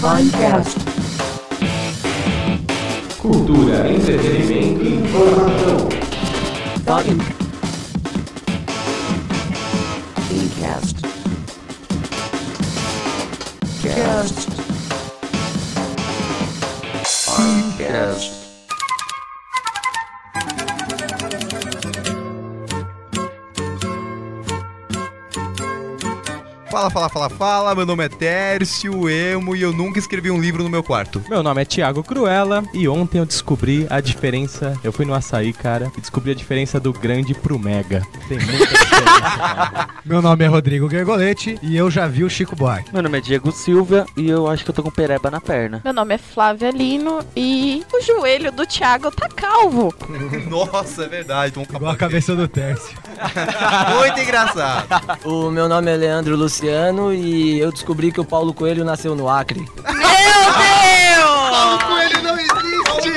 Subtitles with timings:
[0.00, 0.78] Finecast.
[3.18, 5.88] Cultura, entretenimento e informação.
[6.86, 7.22] Fine.
[10.26, 10.96] Finecast.
[13.82, 14.48] Cast.
[17.04, 18.29] Finecast.
[26.92, 27.74] Fala, fala, fala, fala.
[27.74, 31.22] Meu nome é Tércio Emo e eu nunca escrevi um livro no meu quarto.
[31.28, 34.76] Meu nome é Thiago Cruella e ontem eu descobri a diferença.
[34.82, 38.02] Eu fui no açaí, cara, e descobri a diferença do grande pro mega.
[38.28, 39.88] Tem muita diferença, cara.
[40.04, 42.92] Meu nome é Rodrigo Gergoletti e eu já vi o Chico Buarque.
[42.92, 45.80] Meu nome é Diego Silva e eu acho que eu tô com pereba na perna.
[45.84, 49.94] Meu nome é Flávia Lino e o joelho do Thiago tá calvo.
[50.50, 51.52] Nossa, é verdade.
[51.54, 52.98] Tom Igual a cabeça do Tércio.
[53.96, 54.88] Muito engraçado.
[55.24, 56.79] O meu nome é Leandro Luciano
[57.12, 59.64] e eu descobri que o Paulo Coelho nasceu no Acre.
[61.86, 63.10] Coelho não existe!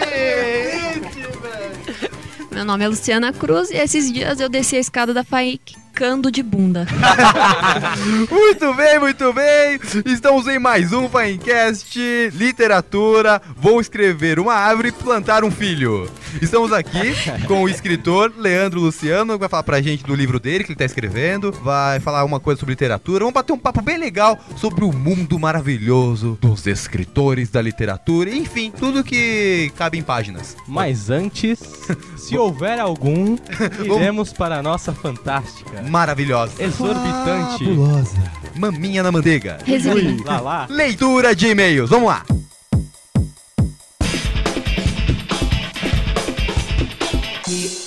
[2.52, 5.60] Meu nome é Luciana Cruz e esses dias eu desci a escada da FAI
[5.94, 6.88] quicando de bunda.
[8.28, 9.80] Muito bem, muito bem.
[10.06, 12.00] Estamos em mais um Finecast
[12.34, 13.40] Literatura.
[13.56, 16.10] Vou escrever uma árvore e plantar um filho.
[16.42, 17.14] Estamos aqui
[17.48, 20.80] com o escritor Leandro Luciano, que vai falar pra gente do livro dele que ele
[20.80, 21.52] tá escrevendo.
[21.52, 23.20] Vai falar uma coisa sobre literatura.
[23.20, 28.32] Vamos bater um papo bem legal sobre o mundo maravilhoso dos escritores da literatura.
[28.32, 30.58] Enfim, tudo que cabe em páginas.
[30.68, 31.60] Mas antes,
[32.18, 33.38] se houver algum,
[33.84, 36.64] iremos para a nossa fantástica, Maravilhosa.
[36.64, 37.66] exorbitante.
[37.66, 38.32] Fabulosa.
[38.56, 39.58] Maminha na manteiga.
[39.66, 40.24] Resiliente.
[40.24, 40.68] Lá, lá.
[40.70, 41.90] Leitura de e-mails.
[41.90, 42.24] Vamos lá.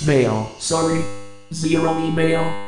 [0.02, 0.48] Mail.
[0.58, 1.05] Sorry.
[1.52, 2.66] Zero email.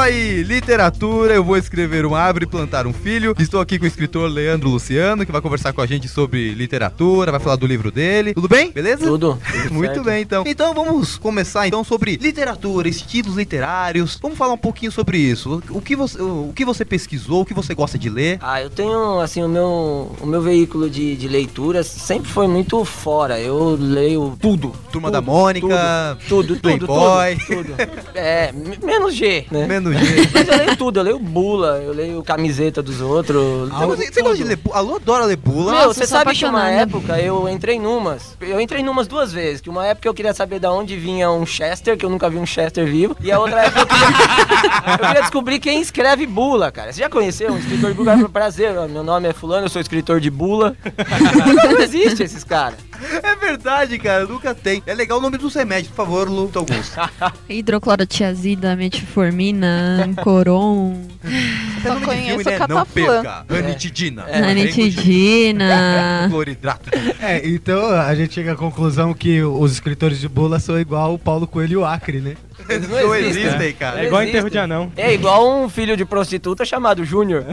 [0.00, 1.34] Aí, literatura.
[1.34, 3.34] Eu vou escrever uma árvore e plantar um filho.
[3.38, 7.30] Estou aqui com o escritor Leandro Luciano, que vai conversar com a gente sobre literatura,
[7.30, 8.34] vai falar do livro dele.
[8.34, 8.70] Tudo bem?
[8.72, 9.04] Beleza?
[9.04, 9.38] Tudo.
[9.62, 10.04] tudo Muito certo.
[10.06, 10.44] bem, então.
[10.46, 14.18] Então vamos começar então sobre literatura, estilos literários.
[14.20, 15.62] Vamos falar um pouquinho sobre isso.
[15.70, 18.38] O que você, o que você pesquisou, o que você gosta de ler?
[18.40, 22.84] Ah, eu tenho, assim, o meu, o meu veículo de, de leitura sempre foi muito
[22.84, 23.38] fora.
[23.40, 24.72] Eu leio tudo.
[24.90, 27.36] Turma Tudo, da Mônica, Tudo, tudo, Playboy.
[27.46, 27.76] tudo, tudo.
[28.14, 29.66] É, m- menos G, né?
[29.66, 30.30] menos jeito.
[30.34, 33.68] Mas eu leio tudo, eu leio bula, eu leio camiseta dos outros.
[33.70, 34.56] Você, gosta- você gosta de ler?
[34.56, 35.72] bu- Alô, adora ler bula?
[35.72, 38.36] Meu, você sabe que uma época eu entrei numas.
[38.40, 39.60] Eu entrei numas duas vezes.
[39.60, 42.36] Que uma época eu queria saber da onde vinha um Chester, que eu nunca vi
[42.38, 43.16] um Chester vivo.
[43.20, 44.06] E a outra época eu queria,
[44.94, 46.92] eu queria descobrir quem escreve bula, cara.
[46.92, 48.16] Você já conheceu um escritor de bula?
[48.16, 50.76] Cara, Prazer, meu nome é Fulano, eu sou escritor de bula.
[51.70, 52.78] Não existe esses caras.
[53.22, 54.82] É verdade, cara, nunca tem.
[54.86, 56.98] É legal o nome dos remédios, por favor, Luto Augusto.
[57.48, 62.58] Hidroclorotiazida, metformina, coron, de conheço né?
[62.58, 62.84] Cataflã.
[63.22, 63.44] perca.
[63.48, 64.24] Anitidina.
[64.28, 64.40] É.
[64.40, 66.26] ranitidina.
[66.30, 66.90] Cloridrato.
[67.20, 71.18] É, então a gente chega à conclusão que os escritores de bula são igual o
[71.18, 72.36] Paulo Coelho e o Acre, né?
[72.68, 73.72] Eles Não não existem, existem.
[73.72, 74.02] cara.
[74.02, 74.92] É igual enterro de anão.
[74.96, 77.44] É igual um filho de prostituta chamado Júnior.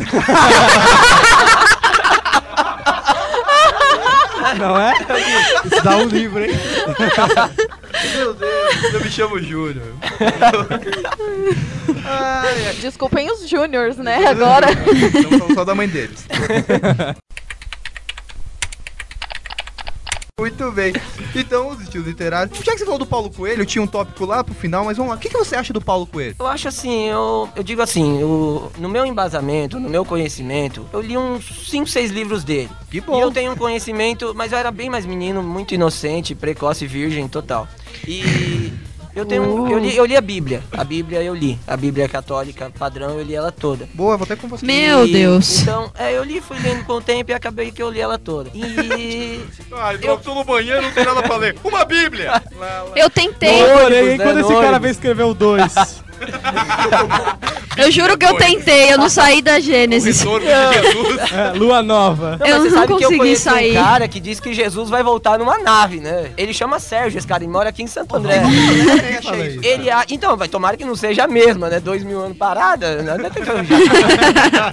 [4.57, 4.93] Não é?
[5.65, 6.51] Isso dá um livro, hein?
[8.15, 9.93] Meu Deus, eu me chamo Júnior.
[12.79, 14.25] Desculpem os júniors, né?
[14.27, 14.67] Agora.
[14.67, 16.25] Falando só da mãe deles.
[20.39, 20.93] Muito bem.
[21.35, 22.55] Então, os estilos literários.
[22.59, 24.95] Já que você falou do Paulo Coelho, eu tinha um tópico lá pro final, mas
[24.95, 25.15] vamos lá.
[25.15, 26.35] O que, que você acha do Paulo Coelho?
[26.37, 31.01] Eu acho assim, eu, eu digo assim, eu, no meu embasamento, no meu conhecimento, eu
[31.01, 32.69] li uns 5, 6 livros dele.
[32.91, 33.19] Que E bom.
[33.19, 37.67] eu tenho um conhecimento, mas eu era bem mais menino, muito inocente, precoce, virgem, total.
[38.07, 38.71] E
[39.19, 39.71] eu tenho.
[39.71, 40.63] Eu li, eu li a Bíblia.
[40.71, 41.57] A Bíblia eu li.
[41.67, 43.87] A Bíblia católica padrão, eu li ela toda.
[43.93, 44.65] Boa, vou até com você.
[44.65, 45.61] Meu E, Deus.
[45.61, 48.17] Então, é, eu li, fui lendo com o tempo e acabei que eu li ela
[48.17, 48.49] toda.
[48.53, 49.41] E.
[49.79, 51.55] Ah, eu tô no banheiro, não tem nada pra ler.
[51.63, 52.31] Uma Bíblia!
[52.31, 52.41] Lá,
[52.83, 52.91] lá.
[52.95, 55.75] Eu tentei, Porém, ônibus, né, quando esse cara veio escrever o 2,
[57.77, 60.19] eu juro que eu tentei, eu não saí da Gênesis.
[60.19, 61.31] Retorno de Jesus.
[61.31, 62.37] é, Lua Nova.
[62.39, 63.71] Não, Eu você não sabe que eu consegui conheço sair.
[63.77, 66.31] um cara que diz que Jesus vai voltar numa nave, né?
[66.37, 68.41] Ele chama Sérgio, esse cara, e mora aqui em Santo André.
[69.63, 71.79] Ele, a- então, vai tomara que não seja a mesma, né?
[71.79, 73.17] Dois mil anos parada, né?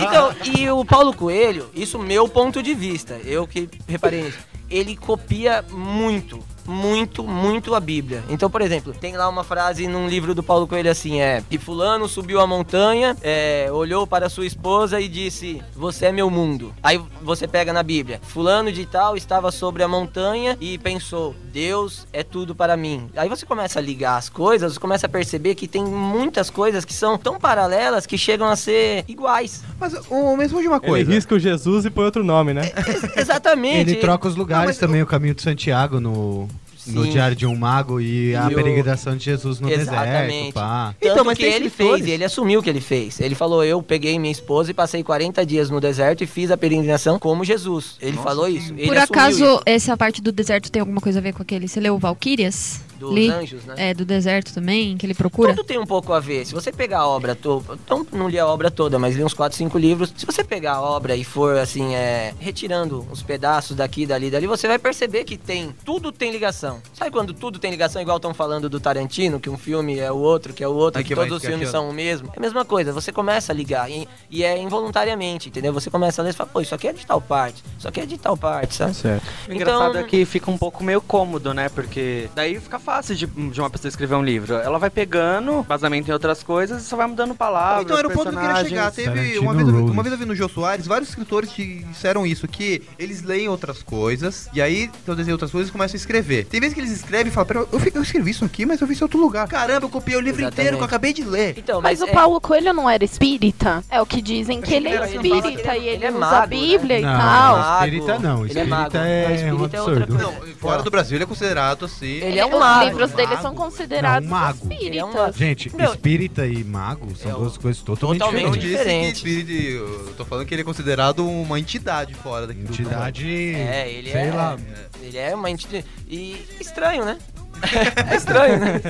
[0.00, 4.38] Então, e o Paulo Coelho, isso meu ponto de vista, eu que reparei nisso,
[4.70, 8.22] ele copia muito muito, muito a Bíblia.
[8.28, 11.42] Então, por exemplo, tem lá uma frase num livro do Paulo Coelho assim, é...
[11.50, 16.30] E fulano subiu a montanha, é, olhou para sua esposa e disse, você é meu
[16.30, 16.74] mundo.
[16.82, 22.06] Aí você pega na Bíblia, fulano de tal estava sobre a montanha e pensou, Deus
[22.12, 23.08] é tudo para mim.
[23.16, 26.84] Aí você começa a ligar as coisas, você começa a perceber que tem muitas coisas
[26.84, 29.62] que são tão paralelas que chegam a ser iguais.
[29.78, 31.10] Mas o mesmo de uma Ele coisa.
[31.12, 32.70] risca o Jesus e põe outro nome, né?
[33.16, 33.90] Exatamente.
[33.92, 36.48] Ele troca os lugares Não, mas também, o caminho de Santiago no,
[36.86, 37.06] no.
[37.06, 40.28] Diário de um Mago e a E o- peregrinação de Jesus no Exatamente.
[40.38, 40.54] deserto.
[40.54, 40.94] Pá.
[41.00, 42.00] Tanto Então, mas que ele escritores.
[42.04, 43.20] fez, ele assumiu o que ele fez.
[43.20, 46.56] Ele falou: Eu peguei minha esposa e passei 40 dias no deserto e fiz a
[46.56, 47.96] peregrinação como Jesus.
[48.00, 48.72] Ele falou isso.
[48.76, 49.62] Ele Por acaso, isso.
[49.66, 51.68] essa parte do deserto tem alguma coisa a ver com aquele?
[51.68, 52.80] Você leu Valkyrias?
[52.98, 53.28] Dos Li.
[53.28, 53.74] anjos, né?
[53.76, 55.52] É, do deserto também, que ele procura?
[55.52, 56.46] Tudo tem um pouco a ver.
[56.46, 59.34] Se você pegar a obra toda, então não li a obra toda, mas li uns
[59.34, 60.14] 4, 5 livros.
[60.16, 64.46] Se você pegar a obra e for assim, é, retirando os pedaços daqui, dali, dali,
[64.46, 66.73] você vai perceber que tem, tudo tem ligação.
[66.92, 70.16] Sabe quando tudo tem ligação, igual estão falando do Tarantino, que um filme é o
[70.16, 71.80] outro, que é o outro, que vai, todos os que filmes aqui, ó.
[71.80, 72.30] são o mesmo.
[72.34, 75.72] É a mesma coisa, você começa a ligar e, e é involuntariamente, entendeu?
[75.72, 78.00] Você começa a ler e fala, pô, isso aqui é de tal parte, isso aqui
[78.00, 78.94] é de tal parte, sabe?
[78.94, 79.24] Certo.
[79.48, 81.68] O engraçado Então- é que fica um pouco meio cômodo, né?
[81.68, 84.54] Porque daí fica fácil de, de uma pessoa escrever um livro.
[84.54, 88.10] Ela vai pegando basamento em outras coisas e só vai mudando palavras, Então era o
[88.10, 88.90] ponto que eu queria chegar.
[88.92, 91.84] Teve Tarantino uma vez, eu uma vez eu vi no Jô Soares, vários escritores que
[91.84, 95.98] disseram isso, que eles leem outras coisas, e aí, eles leem outras coisas, começam a
[95.98, 96.44] escrever.
[96.46, 98.86] Tem vezes que eles escrevem e falam, pera, eu, eu escrevi isso aqui, mas eu
[98.86, 99.46] vi isso em outro lugar.
[99.48, 100.54] Caramba, eu copiei o livro Exatamente.
[100.60, 101.54] inteiro que eu acabei de ler.
[101.58, 103.84] Então, Mas, mas, o é- Paulo Coelho não era espírita?
[103.90, 106.10] É o que dizem que ele é Ele espírita ele é- e ele ele é
[106.10, 107.56] usa mago, a Bíblia e Não, tal.
[107.58, 107.84] Mago.
[107.84, 108.34] espírita não.
[108.34, 108.96] Ele é Espírita mago.
[108.96, 110.06] é, Não, um espírita é outra absurdo.
[110.06, 110.24] coisa.
[110.46, 112.06] Não, fora do Brasil ele é considerado assim.
[112.06, 112.84] Ele é um Os mago.
[112.88, 113.42] livros dele mago.
[113.42, 114.58] são considerados Não, um mago.
[114.62, 114.96] espíritas.
[114.96, 115.32] É um.
[115.32, 119.24] Gente, espírita e mago são é duas coisas totalmente, totalmente Eu diferentes.
[119.48, 123.54] eu tô falando que ele é considerado uma entidade fora daqui do Entidade.
[123.54, 124.32] É, ele sei é.
[124.32, 124.56] lá.
[125.02, 125.84] Ele é uma entidade.
[126.08, 127.18] E estranho, né?
[128.10, 128.80] é estranho, né?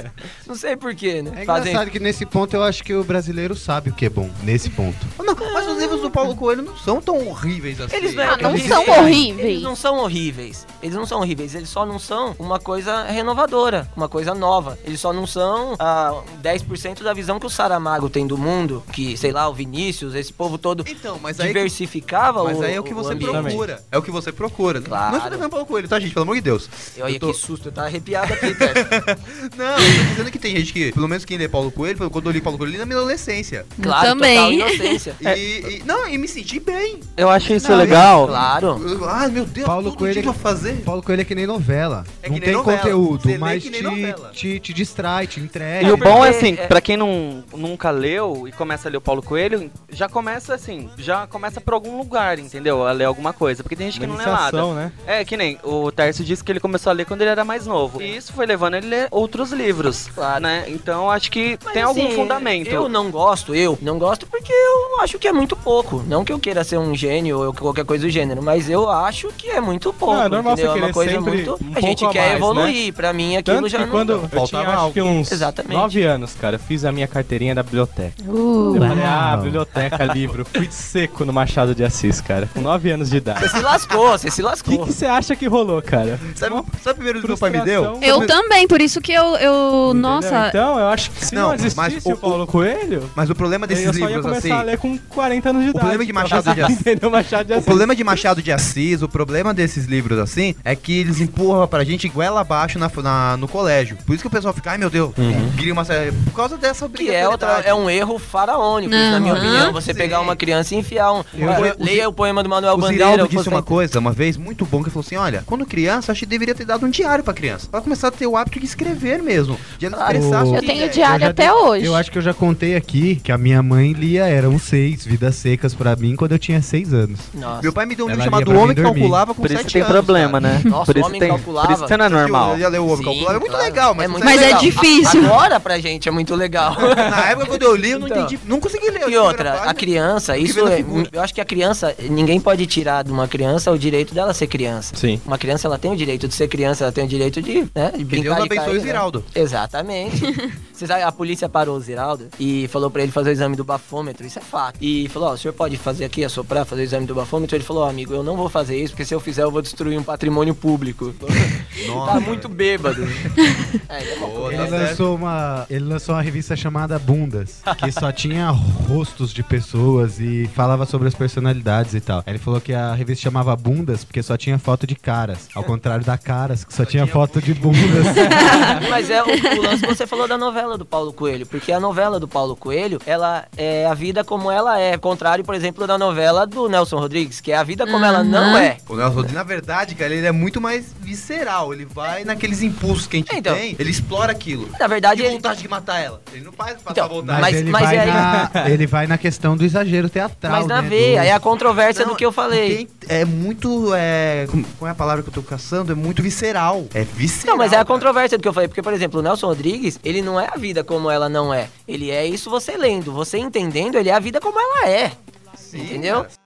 [0.46, 1.32] Não sei porquê, né?
[1.42, 4.10] É Fazem- engraçado que nesse ponto eu acho que o brasileiro sabe o que é
[4.10, 4.30] bom.
[4.42, 5.06] Nesse ponto.
[5.18, 7.96] Não, mas os livros do Paulo Coelho não são tão horríveis assim.
[7.96, 9.46] Eles Ah, não eles- são horríveis.
[9.48, 10.66] Eles não são horríveis.
[10.82, 11.54] Eles não são horríveis.
[11.54, 14.78] Eles só não são uma coisa renovadora, uma coisa nova.
[14.84, 19.16] Eles só não são ah, 10% da visão que o Saramago tem do mundo, que,
[19.16, 22.74] sei lá, o Vinícius, esse povo todo Então, mas aí, que- diversificava mas o aí
[22.74, 23.32] é o que você ambiente.
[23.32, 23.82] procura.
[23.90, 24.80] É o que você procura.
[24.80, 25.10] Claro.
[25.10, 26.12] Não estou defendendo Paulo Coelho, tá, gente?
[26.12, 26.68] Pelo amor de Deus.
[26.96, 28.46] Eu, olha Eu tô- que susto, eu tava arrepiado aqui.
[29.56, 32.10] Não, eu tô dizendo que tem gente que, pelo menos quem lê Paulo Coelho, foi
[32.10, 33.66] quando eu li Paulo Coelho, eu li na minha adolescência.
[33.80, 34.36] Claro, também.
[34.36, 35.16] total inocência.
[35.20, 37.00] E, e- não, e me senti bem.
[37.16, 38.26] Eu acho isso Não, legal.
[38.26, 38.80] Claro.
[38.86, 40.82] Eu- Ah, meu Deus, Paulo tudo Coelho que é- eu fazer.
[40.82, 42.04] Paulo Coelho é que nem novela.
[42.22, 42.78] É não que nem tem novela.
[42.78, 44.30] conteúdo, Você lê mas que te, nem novela.
[44.32, 45.86] te, te distrai, te entrega.
[45.86, 48.90] E o porque bom é assim, é- pra quem não, nunca leu e começa a
[48.90, 52.86] ler o Paulo Coelho, já começa assim, já começa por algum lugar, entendeu?
[52.86, 53.62] A ler alguma coisa.
[53.62, 54.40] Porque tem gente que não lê nada.
[54.42, 54.92] iniciação, né?
[55.06, 57.66] É, que nem o Tércio disse que ele começou a ler quando ele era mais
[57.66, 58.00] novo.
[58.02, 60.40] E isso foi levando ele a ler outros livros, Claro.
[60.42, 60.64] né?
[60.68, 62.68] Então acho que Mas, tem algum assim, fundamento.
[62.70, 66.02] Eu não gosto, eu não gosto porque eu acho que é muito pouco.
[66.06, 69.28] Não que eu queira ser um gênio ou qualquer coisa do gênero, mas eu acho
[69.36, 70.14] que é muito pouco.
[70.14, 70.72] Não, é normal entendeu?
[70.72, 71.52] você é uma coisa muito.
[71.60, 72.94] um a gente pouco a quer mais, evoluir.
[72.94, 73.90] Pra mim, aquilo Tanto já que não.
[73.90, 75.74] quando eu Faltava tinha acho que uns Exatamente.
[75.74, 78.14] 9 anos, cara, eu fiz a minha carteirinha da biblioteca.
[78.26, 80.44] Uh, Eu falei, ah, biblioteca, livro.
[80.44, 83.40] Fui seco no Machado de Assis, cara, com 9 anos de idade.
[83.40, 84.86] Você se lascou, você se O que lascou.
[84.86, 86.18] você acha que rolou, cara?
[86.34, 87.98] Sabe, sabe o primeiro livro que meu pai me deu?
[88.02, 89.36] Eu também, por isso que eu.
[89.36, 89.94] eu Entendeu?
[89.94, 90.48] nossa.
[90.48, 93.34] Então, eu acho que se não, Não, existisse mas o, o- Paulo Coelho, Mas o
[93.34, 94.52] problema desses eu só ia livros, começar assim.
[94.52, 95.78] a ler com 40 anos de idade.
[95.80, 97.64] problema de pra Machado você de Assis- o Machado de O Assis.
[97.66, 101.84] problema de Machado de Assis, o problema desses livros assim, é que eles empurram pra
[101.84, 103.96] gente goela abaixo na, na- no colégio.
[104.06, 105.12] Por isso que o pessoal fica, ai meu Deus,
[105.56, 106.12] cria uma série.
[106.12, 109.72] Por causa dessa Que é, outra, é um erro faraônico, isso, na minha opinião.
[109.72, 109.98] Você Sim.
[109.98, 111.24] pegar uma criança e enfiar um.
[111.34, 113.04] Eu- eu- o leia Zi- o poema do Manuel O Bandeira.
[113.04, 115.64] Ziraldo o disse uma coisa uma vez muito bom que ele falou assim: olha, quando
[115.66, 117.68] criança, acho que deveria ter dado um diário pra criança.
[117.70, 119.58] Pra começar a ter o hábito de escrever mesmo.
[119.78, 120.16] De Claro.
[120.18, 121.84] expressar eu tenho diário até hoje.
[121.86, 125.34] Eu acho que eu já contei aqui que a minha mãe lia, eram seis vidas
[125.36, 127.20] secas pra mim quando eu tinha seis anos.
[127.34, 127.62] Nossa.
[127.62, 128.82] Meu pai me deu um livro chamado Homem que.
[128.82, 129.92] Calculava com Por isso 7 que tem anos.
[129.92, 130.54] problema, cara.
[130.54, 130.62] né?
[130.64, 131.66] Nossa, por o isso homem tem, calculava.
[131.66, 132.52] por isso que você não é normal.
[132.52, 133.64] Eu ia ler o Homem Sim, Calculava, é muito claro.
[133.66, 134.60] legal, mas, É muito Mas é legal.
[134.60, 135.20] difícil.
[135.22, 136.76] A- Agora pra gente é muito legal.
[136.96, 138.22] na época quando eu li, eu não Então.
[138.24, 139.08] entendi, não consegui ler.
[139.08, 143.10] E outra, a criança, isso é, eu acho que a criança, ninguém pode tirar de
[143.12, 144.94] uma criança o direito dela ser criança.
[144.96, 145.20] Sim.
[145.26, 147.92] Uma criança, ela tem o direito de ser criança, ela tem o direito de, né,
[147.96, 148.80] de Que Deus abençoe o?
[148.80, 149.24] Ziraldo.
[149.34, 150.22] Exatamente.
[150.74, 153.62] Você sabe, a polícia parou o Ziraldo e falou pra ele fazer o exame do
[153.62, 154.76] bafômetro, isso é fato.
[154.80, 157.56] E falou, ó, o senhor pode fazer aqui, assoprar, fazer o exame do bafômetro?
[157.56, 159.62] Ele falou, ó, amigo, eu não vou fazer isso, porque se eu fizer eu vou
[159.62, 161.14] destruir um patrimônio público.
[162.06, 163.04] tá muito bêbado.
[163.88, 164.70] é, ele é Ele tá certo.
[164.70, 170.50] lançou, uma, ele lançou uma revista chamada Bundas, que só tinha rostos de pessoas e
[170.54, 172.18] falava sobre as personalidades e tal.
[172.26, 175.62] Aí Ele falou que a revista chamava Bundas porque só tinha foto de caras, ao
[175.62, 178.03] contrário da Caras, que só, tinha, foto de bundas.
[178.90, 181.80] Mas é o, o lance que você falou da novela do Paulo Coelho, porque a
[181.80, 185.96] novela do Paulo Coelho, ela é a vida como ela é, contrário, por exemplo, da
[185.98, 188.76] novela do Nelson Rodrigues, que é a vida como ela não é.
[188.88, 191.72] O Nelson Rodrigues, na verdade, cara, ele é muito mais visceral.
[191.72, 193.54] Ele vai naqueles impulsos que a gente Então.
[193.54, 194.68] tem, ele explora aquilo.
[194.78, 196.20] Na verdade, Que ele- vontade de matar ela.
[196.32, 197.40] Ele não faz passar Então, vontade.
[197.40, 200.52] Mas, Mas- ele, mas vai é- na, ele vai na questão do exagero teatral.
[200.52, 202.88] Mas na né, veia, do- é a controvérsia Não, do que eu falei.
[203.08, 203.92] É muito.
[203.94, 205.92] É, como- qual é a palavra que eu tô caçando?
[205.92, 206.86] É muito visceral.
[206.94, 207.56] É visceral.
[207.56, 207.84] Não, mas é a.
[207.94, 210.56] controvérsia do que eu falei, porque, por exemplo, o Nelson Rodrigues, ele não é a
[210.56, 211.68] vida como ela não é.
[211.86, 213.12] Ele é isso você lendo.
[213.12, 215.12] Você entendendo, ele é a vida como ela é.
[215.54, 216.22] Sim, entendeu?
[216.22, 216.43] cara.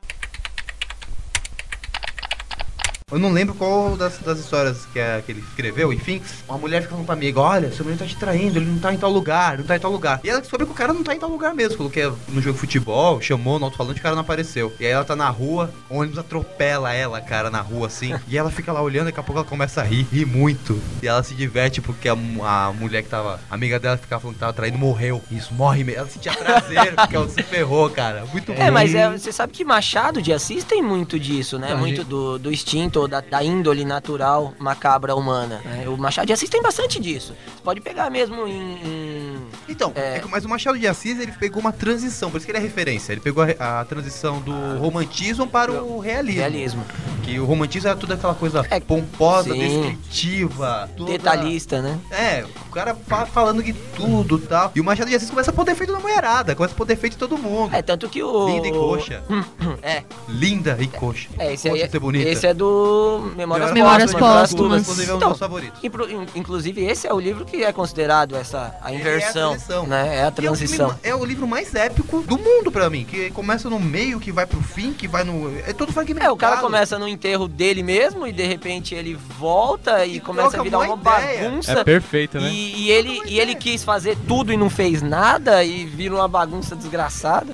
[3.10, 6.82] Eu não lembro qual das, das histórias que, é, que ele escreveu, enfim, uma mulher
[6.82, 9.10] fica falando pra amiga, olha, seu marido tá te traindo, ele não tá em tal
[9.10, 10.20] lugar, não tá em tal lugar.
[10.22, 12.12] E ela descobre que o cara não tá em tal lugar mesmo, falou que é
[12.28, 14.72] no jogo de futebol, chamou no alto-falante, o cara não apareceu.
[14.78, 18.36] E aí ela tá na rua, o ônibus atropela ela, cara, na rua, assim, e
[18.36, 20.78] ela fica lá olhando, daqui a pouco ela começa a rir, ri muito.
[21.02, 24.34] E ela se diverte porque a, a mulher que tava, a amiga dela ficava falando
[24.34, 25.22] que tava traindo, morreu.
[25.30, 26.00] Isso, morre mesmo.
[26.00, 28.26] Ela sentia prazer, porque ela se ferrou, cara.
[28.32, 28.72] Muito É, bom.
[28.72, 31.70] mas é, você sabe que Machado de Assis tem muito disso, né?
[31.70, 35.60] Não, muito gente- do, do instinto, da, da índole natural macabra humana.
[35.64, 35.86] né?
[35.88, 37.34] O Machado de Assis tem bastante disso.
[37.54, 38.72] Você pode pegar mesmo em.
[38.82, 39.27] em-
[39.68, 40.16] Então, É.
[40.16, 42.58] é que- mas o Machado de Assis ele pegou uma transição, por isso que ele
[42.58, 43.12] é referência.
[43.12, 46.40] Ele pegou a, a transição do romantismo para o realismo.
[46.40, 46.84] realismo.
[47.22, 49.58] Que o romantismo era tudo aquela coisa É, pomposa, sim.
[49.58, 51.98] descritiva, toda- Detalhista, né?
[52.10, 54.72] É, o cara fa- falando de tudo e tal.
[54.74, 57.14] E o Machado de Assis começa a pôr defeito na mulherada, começa a pôr defeito
[57.14, 57.74] em todo mundo.
[57.74, 58.48] É, tanto que o.
[58.48, 59.22] Linda e coxa.
[59.82, 61.28] É, Linda e coxa.
[61.38, 61.90] é esse Pode aí.
[61.90, 62.28] ser bonita.
[62.28, 64.40] Esse é do Memórias, Memórias Póstumas.
[64.50, 64.82] Póstumas.
[64.82, 65.84] Inclusive é um Então, dos favoritos.
[65.84, 69.48] Impro- in- Inclusive, esse é o livro que é considerado essa a inversão, É a
[69.48, 69.86] transição.
[69.86, 70.16] né?
[70.16, 70.86] É a E é o transição.
[70.88, 73.04] livro- É o, livro mais épico do mundo pra mim.
[73.04, 75.56] Que começa no meio, que vai pro fim, que vai no.
[75.66, 76.28] É todo fragmentado.
[76.28, 80.20] É, o cara começa no enterro dele mesmo e de repente ele volta e, E
[80.20, 81.72] começa a virar uma uma bagunça.
[81.72, 82.48] É perfeito, né?
[82.50, 86.28] E, e ele, e ele quis fazer tudo e não fez nada e vira uma
[86.28, 87.52] bagunça desgraçada.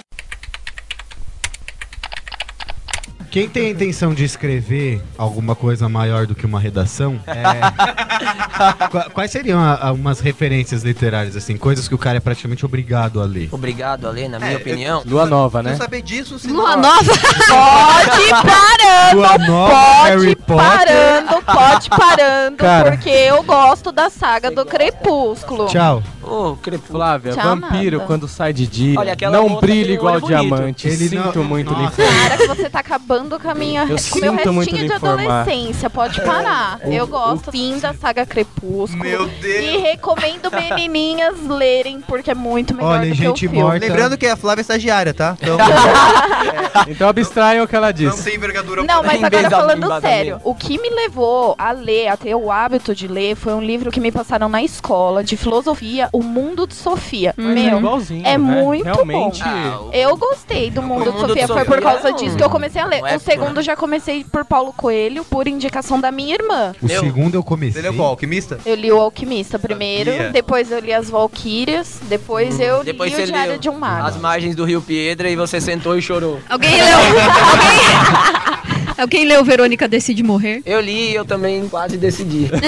[3.35, 7.43] Quem tem a intenção de escrever alguma coisa maior do que uma redação, é...
[8.89, 12.65] Qua- quais seriam a- a- umas referências literárias, assim, coisas que o cara é praticamente
[12.65, 13.49] obrigado a ler?
[13.51, 15.03] Obrigado a ler, na minha É, opinião.
[15.05, 15.75] Lua Nova, eu né?
[15.75, 17.01] saber disso, se Lua nova.
[17.49, 20.57] Pode ir parando, Lua Nova, pode Harry Potter.
[20.65, 22.91] parando, pode ir parando, Cara.
[22.93, 25.67] porque eu gosto da saga do Crepúsculo.
[25.67, 26.01] Tchau.
[26.27, 26.99] Ô, crepúsculo.
[26.99, 28.07] Flávia, Tchau, vampiro nada.
[28.07, 30.87] quando sai de dia Olha, não brilha igual diamante.
[30.89, 32.03] Ele Sinto não- muito lhe Nossa.
[32.03, 32.23] informar.
[32.29, 34.89] Cara, que você tá acabando com a minha Eu com meu sinto muito restinho lhe
[34.89, 35.91] de adolescência.
[35.91, 36.81] Pode parar.
[36.85, 39.03] Eu gosto sim da saga Crepúsculo.
[39.03, 39.65] Meu Deus.
[39.65, 43.63] E recomendo menininhas lerem, porque é muito melhor Olha, do que gente o filme.
[43.63, 43.87] morta.
[43.87, 45.37] Lembrando que a Flávia é estagiária, tá?
[45.45, 45.57] Então
[46.89, 48.23] Então abstraiam o que ela não disse.
[48.25, 52.35] tem envergadura Não, mas agora falando sério, o que me levou a ler, a ter
[52.35, 56.23] o hábito de ler, foi um livro que me passaram na escola de filosofia, O
[56.23, 57.35] Mundo de Sofia.
[57.37, 58.39] Mas é Meu, igualzinho, é né?
[58.39, 59.43] muito Realmente.
[59.45, 62.17] Ah, o- eu gostei do Mundo, O de Sofia, de foi por causa é um-
[62.17, 63.01] disso que eu comecei a ler.
[63.01, 66.73] não é o segundo por- já comecei por Paulo Coelho, por indicação da minha irmã.
[66.81, 67.81] O Meu, segundo eu comecei.
[67.81, 68.09] Ele é qual?
[68.11, 68.59] Alquimista?
[68.65, 70.31] Eu li o Alquimista primeiro, Sabia.
[70.31, 73.69] depois eu li as Valquírias, depois eu Hum, Depois li você o Diário leu de
[73.69, 74.07] um Mago.
[74.07, 76.39] As margens do Rio Piedra e você sentou e chorou.
[76.49, 76.85] Alguém leu.
[76.97, 78.74] Alguém...
[78.97, 80.63] Alguém leu Verônica Decide Morrer?
[80.65, 82.51] Eu li e eu também quase decidi.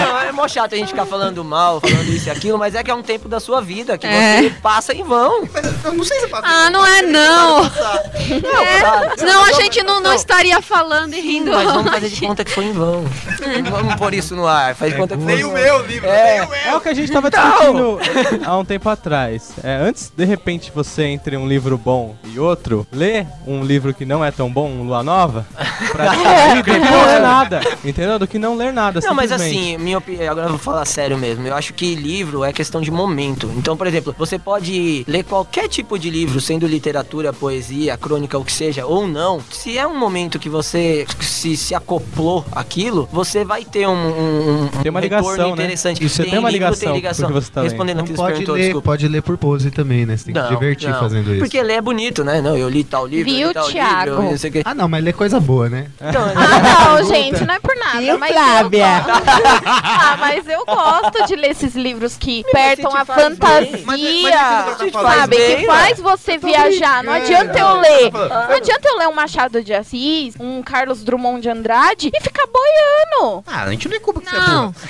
[0.00, 2.82] Não, é mó chato a gente ficar falando mal, falando isso e aquilo, mas é
[2.82, 4.42] que é um tempo da sua vida que É.
[4.42, 5.48] você passa em vão.
[5.52, 6.46] Mas eu não sei se passa.
[6.46, 7.62] Ah, não é não.
[7.64, 9.12] Não, cara.
[9.16, 11.50] Senão a gente não, não estaria falando e rindo.
[11.50, 13.04] Mas vamos fazer de conta que foi em vão.
[13.70, 14.74] vamos pôr isso no ar.
[14.74, 16.38] Faz de conta que foi Nem em o meu livro, É.
[16.38, 16.58] nem o meu.
[16.58, 17.98] É o que a gente tava discutindo
[18.44, 19.52] há um tempo atrás.
[19.62, 24.04] É, antes, de repente, você entre um livro bom e outro, lê um livro que
[24.04, 25.46] não é tão bom, um Lua Nova,
[25.92, 27.60] pra descobrir do que não ler nada.
[27.84, 28.18] Entendeu?
[28.18, 31.16] Do que não ler nada, Não, mas assim, minha opinião, agora eu vou falar sério
[31.18, 31.46] mesmo.
[31.46, 33.50] Eu acho que livro é questão de momento.
[33.56, 38.44] Então, por exemplo, você pode ler qualquer tipo de livro, sendo literatura, poesia, crônica, o
[38.44, 39.40] que seja, ou não.
[39.50, 44.62] Se é um momento que você se, se acoplou aquilo, você vai ter um, um,
[44.64, 45.52] um Tem uma retorno ligação, né?
[45.64, 46.04] interessante.
[46.04, 47.26] Isso, tem uma livro, ligação tem ligação.
[47.28, 47.62] que você tá.
[47.62, 48.84] Respondendo Não aqui, você pode perguntou, ler, desculpa.
[48.90, 50.16] pode ler por pose também, né?
[50.16, 51.00] Você tem que se divertir não.
[51.00, 51.38] fazendo isso.
[51.40, 52.40] Porque ler é bonito, né?
[52.40, 54.10] Não, eu li tal livro, eu Viu, li tal Thiago?
[54.10, 54.62] livro, eu não sei o quê.
[54.70, 55.86] Ah, não, mas ler coisa boa, né?
[55.98, 58.02] Então, Ah, não, gente, não é por nada.
[58.02, 58.84] E mas Flávia?
[58.98, 59.22] Eu gosto.
[59.66, 63.80] ah, mas eu gosto de ler esses livros que apertam a fantasia.
[63.86, 65.36] Mas- mas sabe?
[65.38, 67.02] bem, que faz você viajar.
[67.02, 68.12] Não adianta eu ler.
[68.12, 72.20] Não, Não adianta eu ler um Machado de Assis, um Carlos Drummond de Andrade e
[72.20, 73.42] ficar boiando.
[73.46, 74.72] Ah, a gente não é culpa que você é Não.
[74.72, 74.82] burra.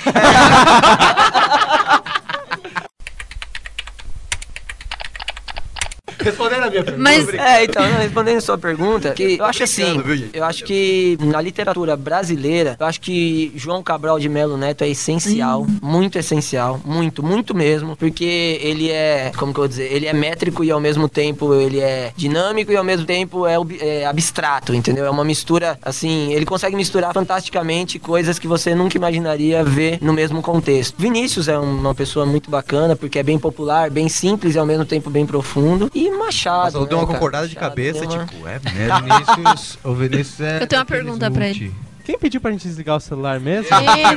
[6.19, 6.97] Respondendo a minha pergunta.
[6.97, 10.63] Mas É, então, não, respondendo a sua pergunta, que eu acho assim, viu, eu acho
[10.63, 16.17] que na literatura brasileira, eu acho que João Cabral de Melo Neto é essencial, muito
[16.17, 20.63] essencial, muito, muito mesmo, porque ele é, como que eu vou dizer, ele é métrico
[20.63, 25.05] e ao mesmo tempo ele é dinâmico e ao mesmo tempo é, é abstrato, entendeu?
[25.05, 30.13] É uma mistura, assim, ele consegue misturar fantasticamente coisas que você nunca imaginaria ver no
[30.13, 30.95] mesmo contexto.
[30.97, 34.85] Vinícius é uma pessoa muito bacana, porque é bem popular, bem simples e ao mesmo
[34.85, 37.17] tempo bem profundo, e Machado, Nossa, eu dei uma né, cara?
[37.19, 39.35] concordada de Machado cabeça, uma- tipo, é mesmo.
[39.37, 40.63] Vinícius, o Vinícius é.
[40.63, 41.71] Eu tenho uma pergunta pra multi.
[42.05, 43.67] Quem pediu pra gente desligar o celular mesmo?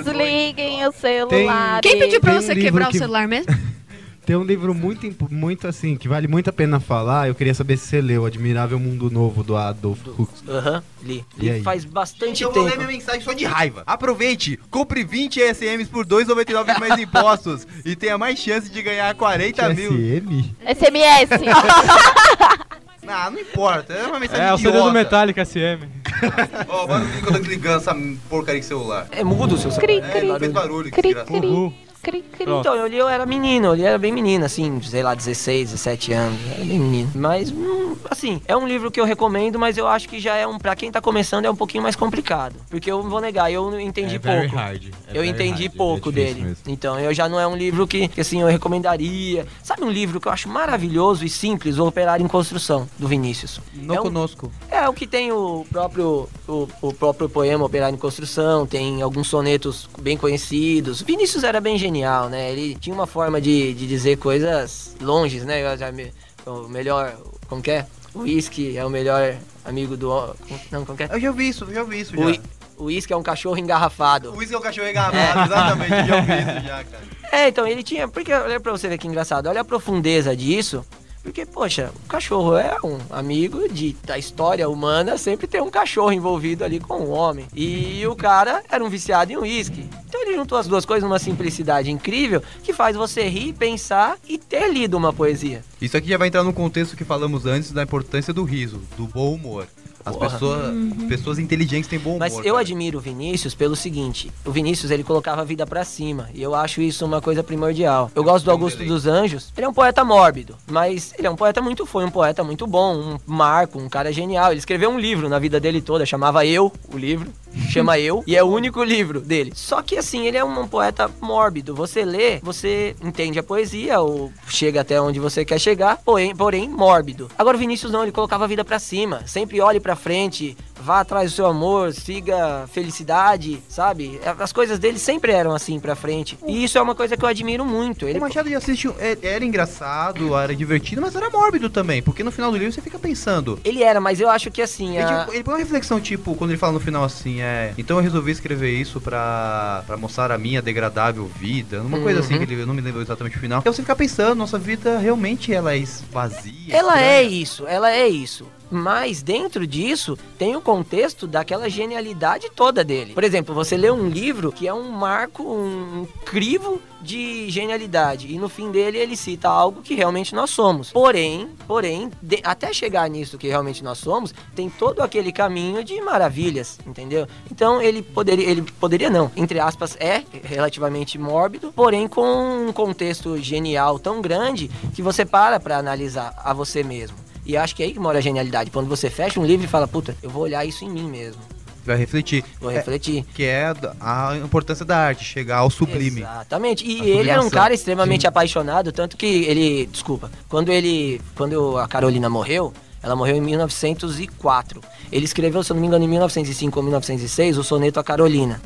[0.05, 1.81] Desliguem o celular.
[1.83, 3.53] quem pediu pra Tem você quebrar que- o celular mesmo?
[4.25, 7.27] Tem um livro muito, muito assim, que vale muito a pena falar.
[7.27, 10.57] Eu queria saber se você leu Admirável Mundo Novo do Adolf Huxley.
[10.57, 11.25] Aham, li.
[11.39, 11.59] E aí?
[11.59, 12.85] Li faz bastante Eu vou ler tempo.
[12.85, 13.83] minha mensagem só de raiva.
[13.85, 19.69] Aproveite, compre 20 ESMs por 2,99 mais impostos e tenha mais chance de ganhar 40
[19.71, 19.91] mil.
[19.93, 20.55] SM?
[20.67, 21.29] SMS.
[23.15, 25.85] Ah, não importa, é uma mensagem É, o CD do Metallica SM.
[26.69, 27.95] Ó, agora eu tô desligando essa
[28.31, 29.09] porcaria de celular.
[29.11, 30.11] É mudo o seu Cri, celular.
[30.13, 31.39] cri, É, fez barulho, que cri, desgraçado.
[31.41, 31.75] cri, Uhul.
[32.03, 32.43] Cri, cri.
[32.51, 35.71] Então, eu li, eu era menino, eu li, era bem menino, assim, sei lá, 16,
[35.71, 37.11] 17 anos, era bem menino.
[37.15, 40.47] Mas, hum, assim, é um livro que eu recomendo, mas eu acho que já é
[40.47, 42.57] um, pra quem tá começando, é um pouquinho mais complicado.
[42.69, 44.57] Porque eu não vou negar, eu não entendi É very pouco.
[44.57, 44.83] hard.
[45.07, 46.49] É eu very entendi hard, é pouco difícil dele.
[46.49, 46.63] mesmo.
[46.69, 49.47] Então, eu já não é um livro que, que, assim, eu recomendaria.
[49.63, 51.79] Sabe um livro que eu acho maravilhoso e simples?
[51.79, 53.61] O Operário em Construção, do Vinícius.
[53.75, 54.51] Não É um- conosco.
[54.71, 59.29] É, o que tem o próprio, o, o próprio poema Operário em Construção, tem alguns
[59.29, 61.03] sonetos bem conhecidos.
[61.03, 62.51] Vinícius era bem genial, né?
[62.51, 65.63] Ele tinha uma forma de, de dizer coisas longes, né?
[65.93, 66.13] Me-
[66.47, 67.15] O melhor,
[67.49, 67.87] como que é?
[68.15, 69.35] O uísque é o melhor
[69.65, 70.35] amigo do...
[70.71, 71.09] Não, como que é?
[71.13, 72.41] Eu já ouvi isso, eu já ouvi isso O já.
[72.79, 74.33] O uísque é um cachorro engarrafado.
[74.33, 77.03] O uísque é o cachorro engarrafado, exatamente, eu já ouvi isso já, cara.
[77.33, 78.07] É, então, ele tinha.
[78.07, 80.85] Porque olha pra você ver que engraçado, olha a profundeza disso.
[81.23, 86.13] Porque, poxa, o cachorro é um amigo de, da história humana, sempre tem um cachorro
[86.13, 87.47] envolvido ali com o homem.
[87.55, 89.89] E o cara era um viciado em uísque.
[90.09, 94.37] Então ele juntou as duas coisas numa simplicidade incrível que faz você rir, pensar e
[94.37, 95.65] ter lido uma poesia.
[95.81, 99.07] Isso aqui já vai entrar no contexto que falamos antes da importância do riso, do
[99.07, 99.67] bom humor.
[100.05, 100.31] As Porra.
[100.31, 100.75] pessoas,
[101.09, 102.21] pessoas inteligentes têm bom humor.
[102.21, 102.59] Mas eu cara.
[102.61, 106.55] admiro o Vinícius pelo seguinte: o Vinícius ele colocava a vida pra cima, e eu
[106.55, 108.11] acho isso uma coisa primordial.
[108.15, 111.37] Eu gosto do Augusto dos Anjos, ele é um poeta mórbido, mas ele é um
[111.37, 114.51] poeta muito, foi um poeta muito bom, um marco, um cara genial.
[114.51, 117.31] Ele escreveu um livro na vida dele toda, chamava Eu, o livro,
[117.71, 119.53] chama Eu, e é o único livro dele.
[119.55, 121.75] Só que assim, ele é um poeta mórbido.
[121.75, 126.69] Você lê, você entende a poesia, ou chega até onde você quer chegar, porém, porém
[126.69, 127.29] mórbido.
[127.39, 131.01] Agora o Vinícius não, ele colocava a vida pra cima, sempre olhe pra frente, vá
[131.01, 134.21] atrás do seu amor, siga felicidade, sabe?
[134.39, 136.39] As coisas dele sempre eram assim pra frente.
[136.47, 138.07] E isso é uma coisa que eu admiro muito.
[138.09, 142.23] Ele O Machado de Assis é- era engraçado, era divertido, mas era mórbido também, porque
[142.23, 143.59] no final do livro você fica pensando.
[143.65, 146.35] Ele era, mas eu acho que assim, Ele, a- tipo, ele põe uma reflexão, tipo,
[146.35, 147.73] quando ele fala no final assim, é.
[147.79, 151.81] Então eu resolvi escrever isso pra, pra mostrar a minha degradável vida.
[151.83, 152.39] Uma coisa assim, Uhum.
[152.47, 153.61] que ele, eu não me lembro exatamente o final.
[153.61, 156.75] Então você fica pensando, nossa vida realmente ela é vazia.
[156.75, 157.43] Ela é estranha.
[157.43, 158.47] isso, ela é isso.
[158.71, 163.13] Mas dentro disso tem o contexto daquela genialidade toda dele.
[163.13, 168.33] Por exemplo, você lê um livro que é um marco, um, crivo de genialidade.
[168.33, 170.91] E no fim dele ele cita algo que realmente nós somos.
[170.91, 176.01] Porém, porém, de- até chegar nisso que realmente nós somos, tem todo aquele caminho de
[176.01, 177.27] maravilhas, entendeu?
[177.51, 183.37] Então ele poderia, ele poderia não, entre aspas, é relativamente mórbido, porém com um contexto
[183.37, 187.17] genial tão grande que você para pra analisar a você mesmo.
[187.45, 188.71] E acho que é aí que mora a genialidade.
[188.71, 191.41] Quando você fecha um livro e fala, puta, eu vou olhar isso em mim mesmo.
[191.85, 192.45] Vai refletir.
[192.61, 193.25] Vou É, refletir.
[193.35, 196.21] que é a importância da arte, chegar ao sublime.
[196.21, 196.87] Exatamente.
[196.87, 201.89] E ele era um cara extremamente apaixonado, tanto que ele, desculpa, quando ele, quando a
[201.89, 204.81] Carolina morreu, ela morreu em 1904.
[205.11, 208.61] Ele escreveu, se eu não me engano, em 1905 ou 1906, o soneto a Carolina.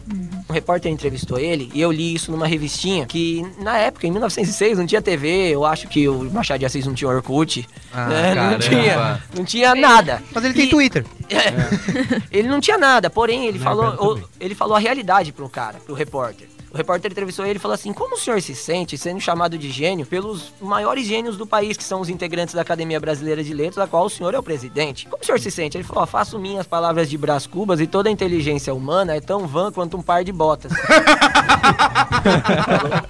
[0.48, 4.78] Um repórter entrevistou ele e eu li isso numa revistinha que, na época, em 1906,
[4.78, 5.48] não tinha TV.
[5.50, 7.66] Eu acho que o Machado de Assis não tinha Orkut.
[7.92, 8.34] Ah, né?
[8.34, 10.22] Não tinha, não tinha nada.
[10.32, 11.04] Mas ele tem E- Twitter.
[12.30, 14.24] ele não tinha nada, porém ele Não, falou, também.
[14.38, 16.48] ele falou a realidade pro cara, pro repórter.
[16.76, 19.70] O repórter entrevistou ele e falou assim: Como o senhor se sente sendo chamado de
[19.70, 23.76] gênio pelos maiores gênios do país, que são os integrantes da Academia Brasileira de Letras,
[23.76, 25.06] da qual o senhor é o presidente?
[25.06, 25.78] Como o senhor se sente?
[25.78, 29.20] Ele falou: ó, Faço minhas palavras de Brás Cubas e toda a inteligência humana é
[29.22, 30.70] tão vã quanto um par de botas.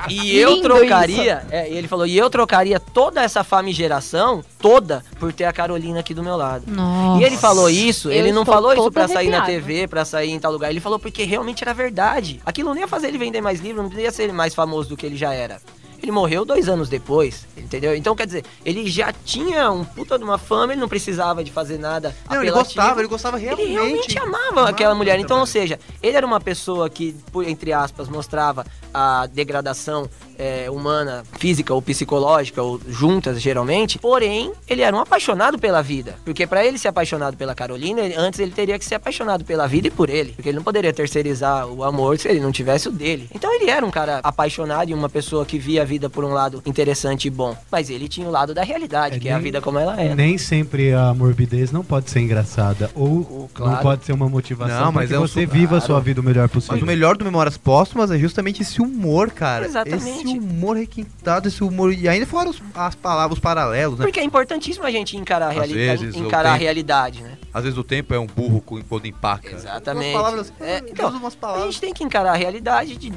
[0.08, 5.32] e eu Lindo trocaria, é, ele falou, e eu trocaria toda essa famigeração, toda, por
[5.32, 6.64] ter a Carolina aqui do meu lado.
[6.66, 7.20] Nossa.
[7.20, 9.42] E ele falou isso, Eu ele não falou isso pra sair na.
[9.46, 10.70] TV, pra sair em tal lugar.
[10.70, 12.40] Ele falou porque realmente era verdade.
[12.44, 15.06] Aquilo não ia fazer ele vender mais livro, não ia ser mais famoso do que
[15.06, 15.60] ele já era.
[16.02, 17.96] Ele morreu dois anos depois, entendeu?
[17.96, 21.50] Então, quer dizer, ele já tinha um puta de uma fama, ele não precisava de
[21.50, 23.64] fazer nada Não, ele gostava, ele gostava realmente.
[23.66, 25.18] Ele realmente amava aquela Amava, mulher.
[25.18, 30.70] Então, ou seja, ele era uma pessoa que, por- entre aspas, mostrava a degradação é,
[30.70, 33.98] humana, física ou psicológica, ou juntas geralmente.
[33.98, 36.16] Porém, ele era um apaixonado pela vida.
[36.24, 39.66] Porque pra ele ser apaixonado pela Carolina, ele- antes ele teria que ser apaixonado pela
[39.66, 40.32] vida e por ele.
[40.32, 43.28] Porque ele não poderia terceirizar o amor se ele não tivesse o dele.
[43.34, 46.32] Então ele era um cara apaixonado e uma pessoa que via a vida por um
[46.32, 47.56] lado interessante e bom.
[47.70, 50.00] Mas ele tinha o lado da realidade, É, que é a nem- vida como ela
[50.00, 50.14] é.
[50.14, 52.90] Nem sempre a morbidez não pode ser engraçada.
[52.94, 53.72] Ou claro.
[53.72, 56.00] não pode ser uma motivação Não, mas para é que você su- viva a sua
[56.00, 56.74] vida o melhor possível.
[56.76, 59.64] Mas o melhor do Memórias Póstumas é justamente esse humor, cara.
[59.66, 60.04] Exatamente.
[60.04, 61.92] Esse humor requintado, esse humor.
[61.92, 64.04] E ainda fora os, as palavras, os paralelos, né?
[64.04, 67.38] Porque é importantíssimo a gente encarar a, Às reali- vezes, encarar a tempo- realidade, né?
[67.52, 69.50] Às vezes o tempo é um burro com- quando empaca.
[69.54, 70.10] Exatamente.
[70.12, 71.08] Umas palavras, É, ele então,
[71.54, 73.12] A gente tem que encarar a realidade de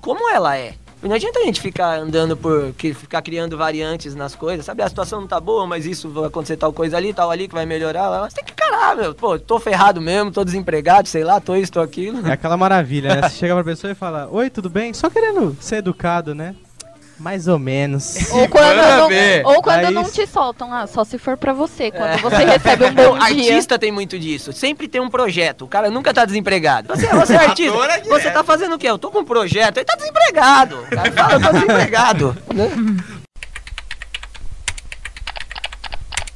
[0.00, 0.74] como ela é.
[1.02, 2.72] Não adianta a gente ficar andando por.
[2.74, 4.82] Ficar criando variantes nas coisas, sabe?
[4.82, 7.54] A situação não tá boa, mas isso vai acontecer tal coisa ali, tal ali que
[7.54, 8.08] vai melhorar.
[8.20, 9.14] Mas tem que encarar, meu.
[9.14, 12.26] Pô, tô ferrado mesmo, tô desempregado, sei lá, tô isso, tô aquilo.
[12.26, 13.28] É aquela maravilha, né?
[13.28, 14.94] Você chega pra pessoa e fala, oi, tudo bem?
[14.94, 16.54] Só querendo ser educado, né?
[17.22, 18.16] Mais ou menos.
[18.32, 19.08] Ou quando, não,
[19.44, 21.92] ou quando não te soltam, ah, só se for pra você.
[21.92, 22.16] Quando É.
[22.16, 23.22] você recebe um bom dia.
[23.52, 24.52] Artista tem muito disso.
[24.52, 25.64] Sempre tem um projeto.
[25.64, 26.88] O cara nunca tá desempregado.
[26.88, 27.72] Você, você é artista.
[27.72, 28.00] Ator é.
[28.00, 28.88] Você tá fazendo o quê?
[28.90, 29.76] Eu tô com um projeto.
[29.76, 30.80] Ele tá desempregado.
[30.80, 32.36] O cara fala, eu tô desempregado.
[32.52, 32.68] né?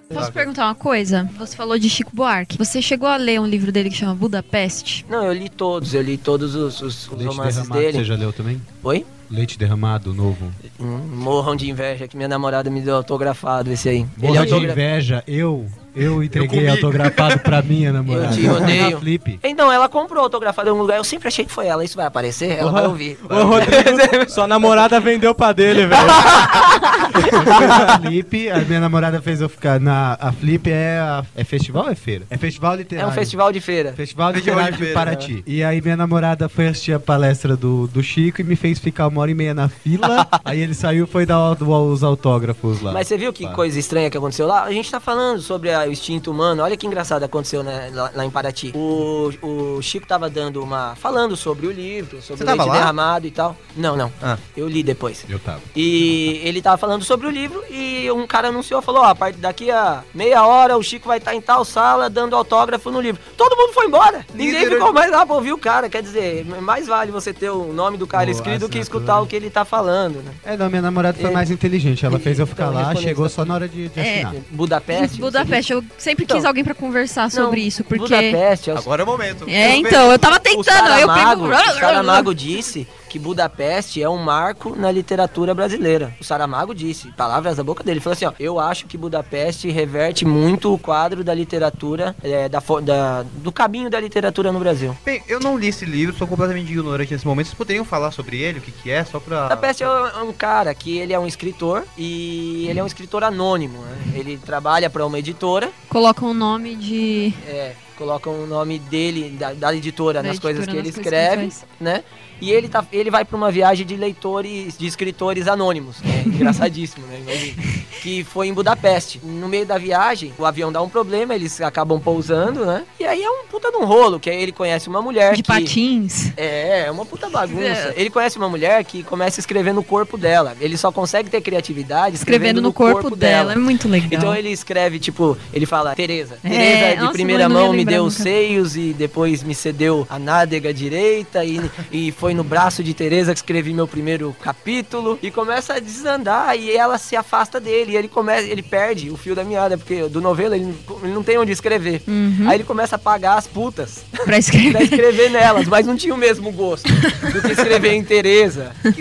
[0.08, 1.28] Posso perguntar uma coisa?
[1.38, 2.56] Você falou de Chico Buarque.
[2.56, 5.04] Você chegou a ler um livro dele que chama Budapeste?
[5.08, 5.94] Não, eu li todos.
[5.94, 7.98] Eu li todos os, os- os Leite romances derramado, dele.
[7.98, 8.62] você já leu também?
[8.84, 9.04] Oi?
[9.28, 10.52] Leite derramado, novo.
[10.78, 14.06] Hum, morram de inveja que minha namorada me deu autografado esse aí.
[14.16, 16.70] Morra de autogra- inveja, eu, eu entreguei comi.
[16.70, 18.26] autografado pra minha namorada.
[18.34, 18.98] Eu te odeio.
[19.00, 19.40] Flip.
[19.42, 20.96] Então, ela comprou autografado em um lugar.
[20.98, 21.84] Eu sempre achei que foi ela.
[21.84, 22.50] Isso vai aparecer?
[22.58, 23.18] Ela vai ouvir.
[23.28, 26.06] Ô, Rodrigo, sua namorada vendeu pra dele, velho.
[28.02, 30.16] Flip, a minha namorada fez eu ficar na...
[30.20, 32.24] A Flip é, a- é festival ou é feira?
[32.30, 33.10] É festival É literário.
[33.10, 33.92] um festival de feira.
[33.92, 35.42] Festival Festival de Literário de feira, Paraty.
[35.46, 39.06] E aí minha namorada foi assistir a palestra do, do Chico e me fez ficar
[39.08, 40.26] uma hora e meia na fila.
[40.44, 42.92] aí ele saiu e foi dar o- os autógrafos lá.
[42.92, 44.64] Mas você viu que coisa estranha que aconteceu lá?
[44.64, 46.62] A gente tá falando sobre a- o instinto humano.
[46.62, 48.72] Olha que engraçado aconteceu né, lá, lá em Paraty.
[48.74, 50.94] O, o Chico tava dando uma.
[50.96, 52.72] falando sobre o livro, sobre Você o leite lá?
[52.72, 53.56] derramado e tal.
[53.76, 54.12] Não, não.
[54.22, 54.38] Ah.
[54.56, 55.24] Eu li depois.
[55.28, 55.60] Eu tava.
[55.74, 59.38] E ele tava falando sobre o livro e um cara anunciou, falou, ó, a partir
[59.38, 63.20] daqui a meia hora o Chico vai estar em tal sala dando autógrafo no livro.
[63.36, 64.24] Todo mundo foi embora.
[64.34, 65.88] Ninguém Líder- ficou mais lá pra ouvir o cara.
[65.88, 68.82] Quer dizer, mais vale você ter o nome do cara escrito do que assinatura.
[68.82, 70.32] escutar o que ele tá falando, né?
[70.44, 71.32] É, não, minha namorada foi É.
[71.32, 72.04] mais inteligente.
[72.04, 74.14] Ela fez eu ficar Então, lá, chegou tá só na hora de, de É.
[74.24, 74.34] assinar.
[74.50, 75.20] Budapeste.
[75.20, 78.04] Budapeste, eu sempre quis Então, alguém pra conversar sobre isso, porque...
[78.04, 79.44] Budapeste é o Agora é o momento.
[79.48, 81.54] É, então, eu tava tentando, aí eu Saramago, pego...
[81.54, 82.86] o Saramago disse
[83.16, 86.14] que Budapeste é um marco na literatura brasileira.
[86.20, 90.26] O Saramago disse, palavras da boca dele, falou assim, ó, eu acho que Budapeste reverte
[90.26, 94.94] muito o quadro da literatura, é, da, da- do caminho da literatura no Brasil.
[95.02, 97.46] Bem, eu não li esse livro, sou completamente ignorante nesse momento.
[97.46, 99.44] Vocês poderiam falar sobre ele, o que, que é, só pra.
[99.44, 102.86] Budapeste é um- é um cara que ele é um escritor e ele é um
[102.86, 103.96] escritor anônimo, né?
[104.14, 107.32] Ele trabalha para uma editora, Coloca um nome de...
[107.46, 111.10] é, colocam o nome dele, da, da editora, da nas coisas que editora, ele coisas
[111.10, 112.04] que ele escreve, né?
[112.40, 115.96] E ele, tá, ele vai pra uma viagem de leitores, de escritores anônimos.
[116.04, 117.20] É engraçadíssimo, né?
[117.20, 117.62] Imagina.
[118.02, 119.20] Que foi em Budapeste.
[119.22, 122.84] No meio da viagem, o avião dá um problema, eles acabam pousando, né?
[123.00, 125.42] E aí é um puta de um rolo, que aí ele conhece uma mulher De
[125.42, 125.48] que...
[125.48, 126.32] patins.
[126.36, 127.92] É, é uma puta bagunça.
[127.96, 130.56] Ele conhece uma mulher que começa a escrever no corpo dela.
[130.60, 133.52] Ele só consegue ter criatividade Escrevendo no corpo, dela.
[133.52, 134.08] É muito legal.
[134.12, 136.38] Então ele escreve, tipo, ele fala, Tereza.
[136.44, 140.06] É, Tereza de nossa, primeira ia mão me deu os seios e depois me cedeu
[140.08, 145.18] a nádega direita e, e foi no braço de Tereza que escrevi meu primeiro capítulo
[145.22, 149.16] e começa a desandar e ela se afasta dele e ele começa, ele perde o
[149.16, 152.02] fio da meada, porque do novelo ele, não- ele não tem onde escrever.
[152.06, 152.46] Uhum.
[152.48, 154.82] Aí ele começa a pagar as putas Pra pra escrever.
[154.82, 158.02] escrever nelas, mas não tinha o mesmo gosto do que escrever em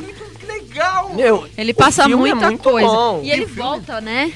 [0.01, 0.14] muito que
[0.75, 1.13] legal!
[1.13, 2.87] Meu, Ele passa filme é muita muito coisa.
[2.87, 3.21] bom.
[3.23, 4.31] E ele volta, né?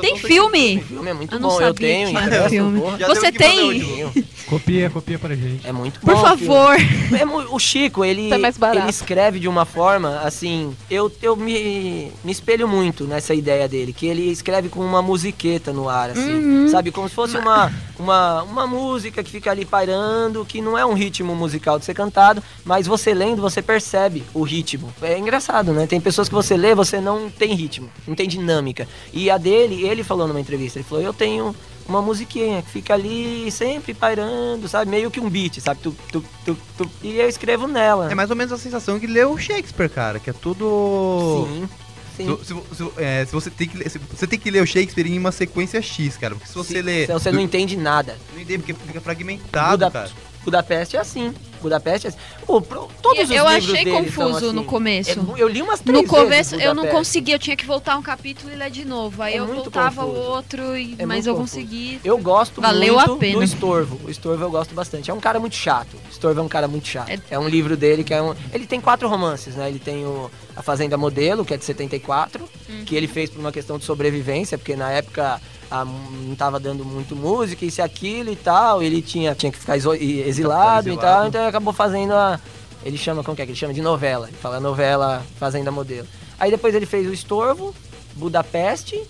[0.00, 0.78] Tem filme?
[0.78, 2.80] O filme é muito Eu não bom, eu sabia tenho que tinha filme.
[3.06, 4.12] Você tem?
[4.46, 5.66] Copia, copia pra gente.
[5.66, 6.20] É muito Por bom.
[6.22, 6.76] favor.
[6.76, 12.10] que- é o Chico, ele, Tá ele escreve de uma forma, assim, eu, eu me,
[12.22, 16.68] me espelho muito nessa ideia dele, que ele escreve com uma musiqueta no ar, assim,
[16.68, 16.90] sabe?
[16.90, 20.94] Como se fosse uma, uma, uma música que fica ali pairando, que não é um
[20.94, 24.92] ritmo musical de ser cantado, mas você lendo, você percebe o ritmo.
[25.02, 25.86] É engraçado, né?
[25.86, 28.88] Tem pessoas que você lê, você não tem ritmo, não tem dinâmica.
[29.12, 31.54] E a dele, ele falou numa entrevista, ele falou, eu tenho
[31.86, 34.90] uma musiquinha que fica ali sempre pairando, sabe?
[34.90, 35.80] Meio que um beat, sabe?
[35.82, 38.10] Tu, tu, tu, tu, e eu escrevo nela.
[38.10, 41.46] É mais ou menos a sensação que leu Shakespeare, cara, que é tudo...
[41.48, 41.68] Sim.
[42.16, 42.38] Sim.
[42.44, 44.66] Se, se- se- é, se você tem que ler, se você tem que ler o
[44.66, 47.76] Shakespeare em uma sequência X, cara, porque se você Sim, ler, senão você não entende
[47.76, 48.16] nada.
[48.32, 50.10] não entende porque fica fragmentado, Buda- cara.
[50.44, 51.34] Budapeste é assim.
[51.64, 52.18] Budapeste é assim.
[52.46, 54.52] Pro- todos os Eu achei confuso assim.
[54.52, 55.10] no começo.
[55.10, 58.02] É eu li umas três No começo eu não conseguia, eu tinha que voltar um
[58.02, 59.22] capítulo e ler de novo.
[59.22, 61.56] Aí É eu voltava o outro, e, É mas eu confuso.
[61.56, 62.00] consegui.
[62.04, 63.38] Eu gosto Valeu muito a pena.
[63.38, 64.00] do Estorvo.
[64.04, 65.10] O Estorvo eu gosto bastante.
[65.10, 65.94] É um cara muito chato.
[65.94, 67.08] O Estorvo é um cara muito chato.
[67.10, 68.34] É- É, um livro dele que é um.
[68.52, 69.68] Ele tem quatro romances, né?
[69.68, 72.48] Ele tem o A Fazenda Modelo, que é de 74,
[72.86, 76.84] Que ele fez por uma questão de sobrevivência, porque na época a- não tava dando
[76.84, 78.82] muito música, isso e aquilo e tal.
[78.82, 81.00] Ele tinha, tinha que ficar iso- e- exilado, e exilado.
[81.00, 82.40] tal, então ele acabou fazendo a.
[82.84, 83.72] Ele chama, como que é que ele chama?
[83.72, 84.28] De novela.
[84.28, 86.06] Ele fala novela Fazenda Modelo.
[86.38, 87.74] Aí depois ele fez o Estorvo,
[88.14, 89.00] Budapeste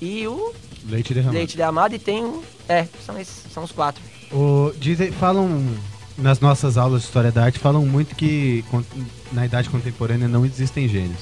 [0.00, 0.52] e o
[0.86, 1.36] Leite derramado.
[1.38, 2.42] Leite derramado e tem um.
[2.68, 4.02] É, são, esses, são os quatro.
[4.32, 5.64] O, dizem, falam
[6.18, 8.64] nas nossas aulas de história da arte, falam muito que
[9.32, 11.20] na idade contemporânea não existem gênios.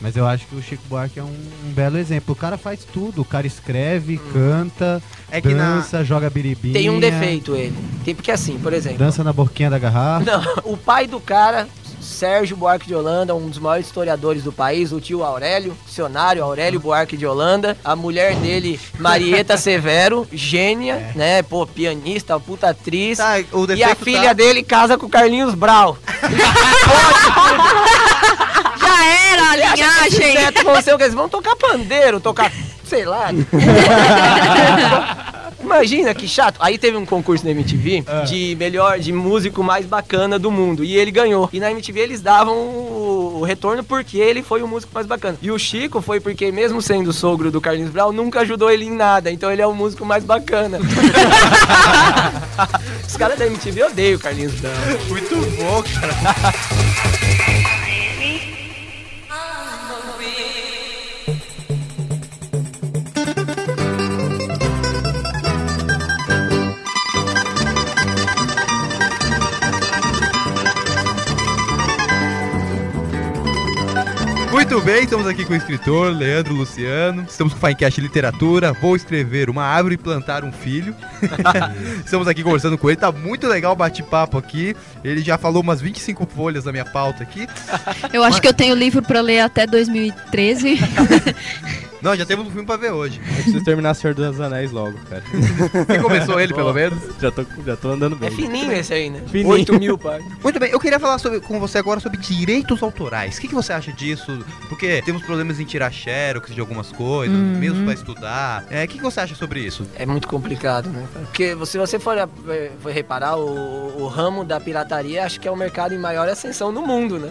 [0.00, 2.32] Mas eu acho que o Chico Buarque é um, um belo exemplo.
[2.32, 3.20] O cara faz tudo.
[3.20, 6.72] O cara escreve, canta, É que na dança, joga biribinha.
[6.72, 7.76] Tem um defeito ele.
[8.04, 8.98] Tem, porque assim, por exemplo.
[8.98, 10.24] Dança na boquinha da garrafa.
[10.24, 11.68] Não, o pai do cara,
[12.00, 16.80] Sérgio Buarque de Holanda, um dos maiores historiadores do país, o tio Aurélio, dicionário Aurélio
[16.80, 21.42] Buarque de Holanda, a mulher dele, Marieta Severo, gênia, né?
[21.42, 23.18] Pô, pianista, puta atriz.
[23.18, 25.98] Tá, o e a filha tá- dele casa com o Carlinhos Brau.
[29.30, 30.34] Era a linhagem!
[30.34, 32.52] Neto vão ser o que eles vão tocar pandeiro, tocar,
[32.84, 33.28] sei lá.
[35.62, 36.56] Imagina que chato.
[36.58, 40.82] Aí teve um concurso na MTV de melhor, de músico mais bacana do mundo.
[40.82, 41.48] E ele ganhou.
[41.52, 45.38] E na MTV eles davam o, o retorno porque ele foi o músico mais bacana.
[45.40, 48.90] E o Chico foi porque, mesmo sendo sogro do Carlinhos Brown, nunca ajudou ele em
[48.90, 49.30] nada.
[49.30, 50.78] Então ele é o músico mais bacana.
[53.06, 54.72] Os caras da MTV odeiam o Carlinhos Brown.
[55.08, 56.14] Muito bom, cara.
[74.70, 77.26] Muito bem, estamos aqui com o escritor Leandro Luciano.
[77.28, 78.72] Estamos com o Finecast Literatura.
[78.72, 80.94] Vou escrever uma árvore e plantar um filho.
[82.06, 82.96] estamos aqui conversando com ele.
[82.96, 84.76] Tá muito legal o bate-papo aqui.
[85.02, 87.48] Ele já falou umas 25 folhas da minha pauta aqui.
[88.12, 90.78] Eu acho que eu tenho livro pra ler até 2013.
[92.02, 93.20] Não, já temos um filme pra ver hoje.
[93.26, 95.22] Eu preciso terminar Senhor dos Anéis logo, cara.
[95.86, 96.98] Você começou ele, pelo menos?
[97.20, 98.28] Já tô, já tô andando bem.
[98.28, 99.22] É fininho esse aí, né?
[99.26, 99.48] Fininho.
[99.48, 100.20] 8 mil, pai.
[100.42, 103.36] Muito bem, eu queria falar sobre- com você agora sobre direitos autorais.
[103.36, 104.44] O que, que você acha disso?
[104.68, 107.58] Porque temos problemas em tirar xerox de algumas coisas, Uhum.
[107.58, 108.64] mesmo pra estudar.
[108.70, 109.86] É, O que, que você acha sobre isso?
[109.96, 111.06] É muito complicado, né?
[111.26, 112.16] Porque se você for,
[112.80, 116.72] for reparar, o, o ramo da pirataria acho que é o mercado em maior ascensão
[116.72, 117.30] no mundo, né?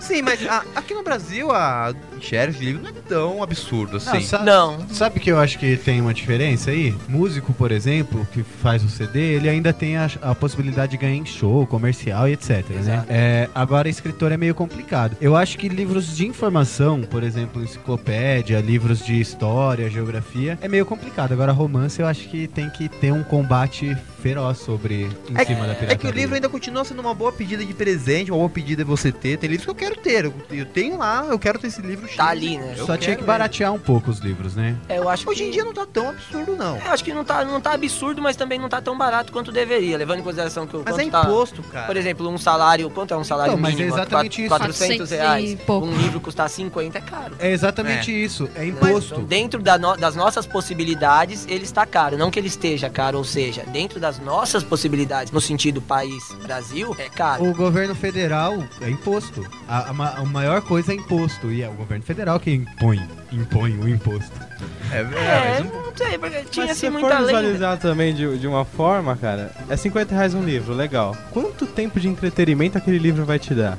[0.00, 4.03] Sim, mas a- aqui no Brasil a xerox de livro não é tão absurdo assim.
[4.04, 4.88] Não, sa- Não.
[4.90, 6.94] Sabe que eu acho que tem uma diferença aí?
[7.08, 11.14] Músico, por exemplo, que faz o CD, ele ainda tem a, a possibilidade de ganhar
[11.16, 12.78] em show, comercial e etc, né?
[12.80, 13.06] Exato.
[13.08, 15.16] É, agora, escritor é meio complicado.
[15.20, 20.84] Eu acho que livros de informação, por exemplo, enciclopédia, livros de história, geografia, é meio
[20.86, 21.32] complicado.
[21.32, 25.66] Agora, romance, eu acho que tem que ter um combate feroz sobre em É, cima
[25.66, 25.92] da pirataria.
[25.92, 28.82] é que o livro ainda continua sendo uma boa pedida de presente, uma boa pedida
[28.82, 29.36] de você ter.
[29.38, 30.24] Tem livros que eu quero ter.
[30.24, 32.08] Eu, eu tenho lá, eu quero ter esse livro.
[32.16, 32.74] Tá ali, né?
[32.76, 34.76] Eu Só tinha que baratear um pouco os livros, né?
[34.88, 35.48] É, eu acho Hoje que...
[35.48, 36.76] em dia não tá tão absurdo, não.
[36.78, 39.50] Eu acho que não tá, não tá absurdo, mas também não tá tão barato quanto
[39.52, 41.86] deveria, levando em consideração que o Mas é tá- imposto, cara.
[41.86, 43.94] Por exemplo, um salário, quanto é um salário Não, mas é mínimo?
[43.96, 44.48] exatamente isso.
[44.48, 44.76] 400
[45.08, 45.58] 400 e reais.
[45.66, 45.86] pouco.
[45.86, 47.34] Um livro custar 50 é caro.
[47.38, 48.48] É exatamente isso.
[48.54, 49.14] É imposto.
[49.14, 52.16] Então, dentro da no- das nossas possibilidades, ele está caro.
[52.18, 56.94] Não que ele esteja caro, ou seja, dentro das nossas possibilidades, no sentido país, Brasil,
[56.98, 57.44] é caro.
[57.44, 59.46] O governo federal é imposto.
[59.68, 61.50] A, a a maior coisa é imposto.
[61.50, 63.00] E é o governo federal que impõe,
[63.32, 64.32] impõe o imposto.
[64.92, 67.26] É, é, É, mas um- não sei, porque tinha Mas se assim for muita lenda.
[67.40, 71.16] visualizar também de, de uma forma, cara, é 50 reais um livro, legal.
[71.32, 73.78] Quanto tempo de entretenimento aquele livro vai te dar?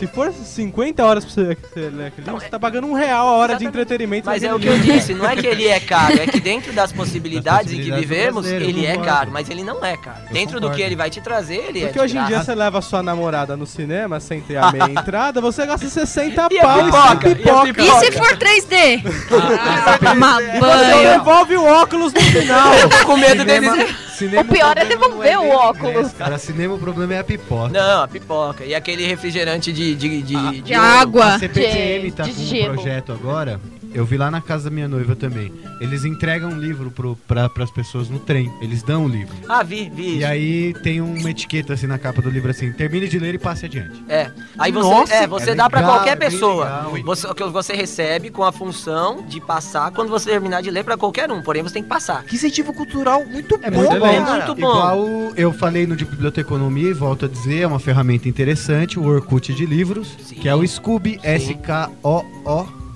[0.00, 3.28] Se for 50 horas pra você, você ler aquele livro, você tá pagando um real
[3.28, 4.24] a hora de entretenimento.
[4.24, 6.72] Mas é o que eu disse, não é que ele é caro, é que dentro
[6.72, 10.20] das possibilidades em que vivemos, ele é caro, mas ele não é caro.
[10.28, 12.54] Eu Dentro do que ele vai te trazer, ele é Porque hoje em dia você
[12.54, 16.62] leva sua namorada no cinema sem ter a meia entrada, você gasta 60 E a
[16.62, 17.28] pau pipoca?
[17.28, 17.82] E pipoca.
[17.82, 19.02] E se for 3D?
[20.00, 21.18] Tomar Você banho.
[21.18, 22.72] devolve o óculos no final.
[22.72, 24.09] Eu tô com medo deles.
[24.20, 25.94] Cinema, O pior é problema devolver não o nem óculos.
[25.96, 27.68] ingresso, Cara, cinema o problema é a pipoca.
[27.68, 28.64] Não, a pipoca.
[28.64, 29.94] E aquele refrigerante de.
[29.94, 31.34] de, de, De água.
[31.34, 32.74] A CPTM De- tá de com um gelo.
[32.74, 33.60] projeto agora.
[33.92, 35.52] Eu vi lá na casa da minha noiva também.
[35.80, 38.50] Eles entregam um livro pro, pra, pras pessoas no trem.
[38.60, 39.34] Eles dão o livro.
[39.48, 43.08] Ah, vi, vi E aí tem uma etiqueta assim na capa do livro assim: termine
[43.08, 44.02] de ler e passe adiante.
[44.08, 44.30] É.
[44.58, 46.64] Aí você, Nossa, é, você é dá pra legal, qualquer é pessoa.
[46.64, 47.04] legal.
[47.04, 50.96] Você, que você recebe com a função de passar quando você terminar de ler pra
[50.96, 51.42] qualquer um.
[51.42, 52.22] Porém, você tem que passar.
[52.24, 54.36] Que incentivo cultural muito É bom, muito bom, cara.
[54.36, 54.70] muito bom.
[54.70, 59.04] Igual eu falei no de biblioteconomia e volto a dizer, é uma ferramenta interessante, o
[59.04, 60.36] Orkut de livros, Sim.
[60.36, 61.18] que é o Scooby,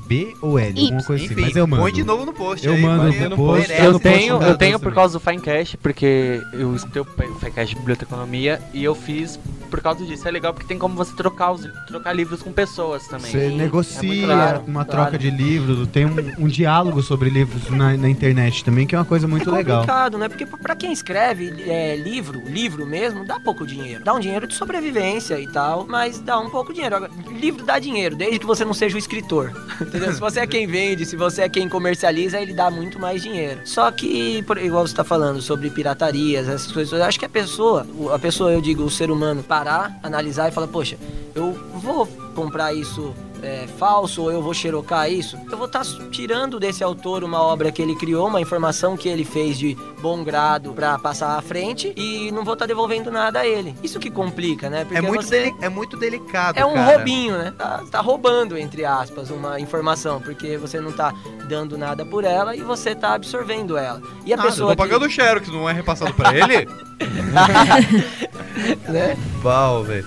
[0.05, 1.33] S-K-O-O-B ou L, alguma coisa assim.
[1.33, 1.83] Enfim, Mas eu mando.
[1.83, 2.81] põe de novo no post Eu aí.
[2.83, 3.73] mando no post.
[3.73, 7.05] Eu no tenho, post eu tenho por causa do Finecast, porque eu escutei o
[7.38, 9.38] Finecast de Biblioteconomia e eu fiz
[9.74, 10.26] por causa disso.
[10.28, 13.30] É legal porque tem como você trocar, os, trocar livros com pessoas também.
[13.32, 15.10] Você É negocia muito legal, uma claro.
[15.10, 18.98] troca de livros, tem um, um diálogo sobre livros na, na internet também, que é
[18.98, 19.78] uma coisa muito é legal.
[19.80, 20.28] complicado, né?
[20.28, 24.04] Porque pra quem escreve é, livro, livro mesmo, dá pouco dinheiro.
[24.04, 26.94] Dá um dinheiro de sobrevivência e tal, mas dá um pouco dinheiro.
[26.96, 29.50] Agora, livro dá dinheiro, desde que você não seja o escritor.
[29.80, 30.12] Entendeu?
[30.12, 33.60] Se você é quem vende, se você é quem comercializa, ele dá muito mais dinheiro.
[33.64, 37.28] Só que, por- igual você tá falando sobre piratarias, essas coisas, eu acho que a
[37.28, 40.98] pessoa, a pessoa, eu digo, o ser humano, parar, analisar e falar, poxa,
[41.35, 46.59] eu vou comprar isso é, falso ou eu vou xerocar isso, eu vou estar tirando
[46.59, 50.72] desse autor uma obra que ele criou, uma informação que ele fez de bom grado
[50.72, 53.74] pra passar à frente e não vou estar devolvendo nada a ele.
[53.83, 54.87] Isso que complica, né?
[54.92, 56.96] É muito, você- deli- é muito delicado, é um cara.
[56.96, 57.52] roubinho, né?
[57.57, 61.12] Tá, tá roubando, entre aspas, uma informação, porque você não tá
[61.48, 64.00] dando nada por ela e você tá absorvendo ela.
[64.24, 66.66] E a Nada, pessoa tô pagando o Xerox, não é repassado pra ele?
[66.66, 67.04] que,
[68.92, 69.16] né?
[69.42, 70.07] Pau, velho.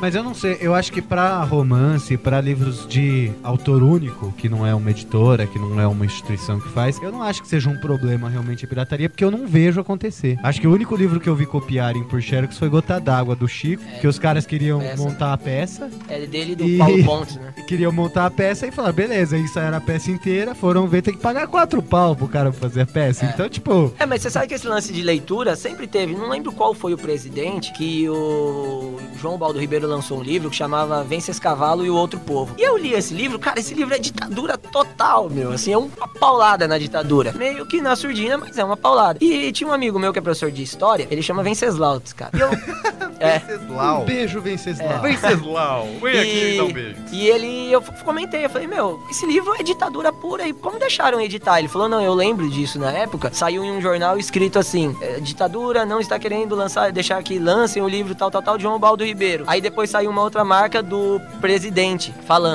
[0.00, 4.48] Mas eu não sei, eu acho que pra romance, pra livros de autor único, que
[4.48, 7.48] não é uma editora, que não é uma instituição que faz, eu não acho que
[7.48, 10.38] seja um problema realmente a pirataria, porque eu não vejo acontecer.
[10.42, 13.48] Acho que o único livro que eu vi copiarem por Xerox foi Gota d'Água, do
[13.48, 15.02] Chico, que os caras queriam Peça.
[15.02, 17.52] montar a peça, É dele e do E- Paulo Pontes, né?
[17.66, 21.14] queriam montar a peça e falaram, beleza, isso era a peça inteira, foram ver, tem
[21.14, 23.24] que pagar quatro pau pro cara fazer a peça.
[23.26, 23.30] É.
[23.30, 26.14] Então, tipo, É, mas você sabe que esse lance de leitura sempre teve.
[26.14, 30.56] Não lembro qual foi o presidente que o João Baldo Ribeiro lançou um livro que
[30.56, 32.54] chamava Vence Cavalo e o Outro Povo.
[32.58, 35.52] E eu li esse livro, cara, esse livro é ditadura total, meu.
[35.52, 37.30] Assim, é uma paulada na ditadura.
[37.32, 39.20] Meio que na surdina, mas é uma paulada.
[39.22, 42.36] E tinha um amigo meu que é professor de história, ele chama Venceslau, cara.
[42.36, 42.50] E eu.
[43.20, 43.38] é.
[43.38, 44.02] Venceslau.
[44.02, 45.00] um beijo, Venceslau.
[45.00, 46.96] Venceslau, vem aqui e dá um beijo.
[47.12, 51.20] E ele, eu comentei, eu falei, meu, esse livro é ditadura pura e como deixaram
[51.20, 51.60] editar?
[51.60, 53.30] Ele falou, não, eu lembro disso na época.
[53.32, 57.80] Saiu em um jornal escrito assim: é, ditadura não está querendo lançar, deixar que lancem
[57.80, 59.44] o livro tal, tal, tal, de João Baldo Ribeiro.
[59.46, 62.47] Aí depois saiu uma outra marca do presidente falando.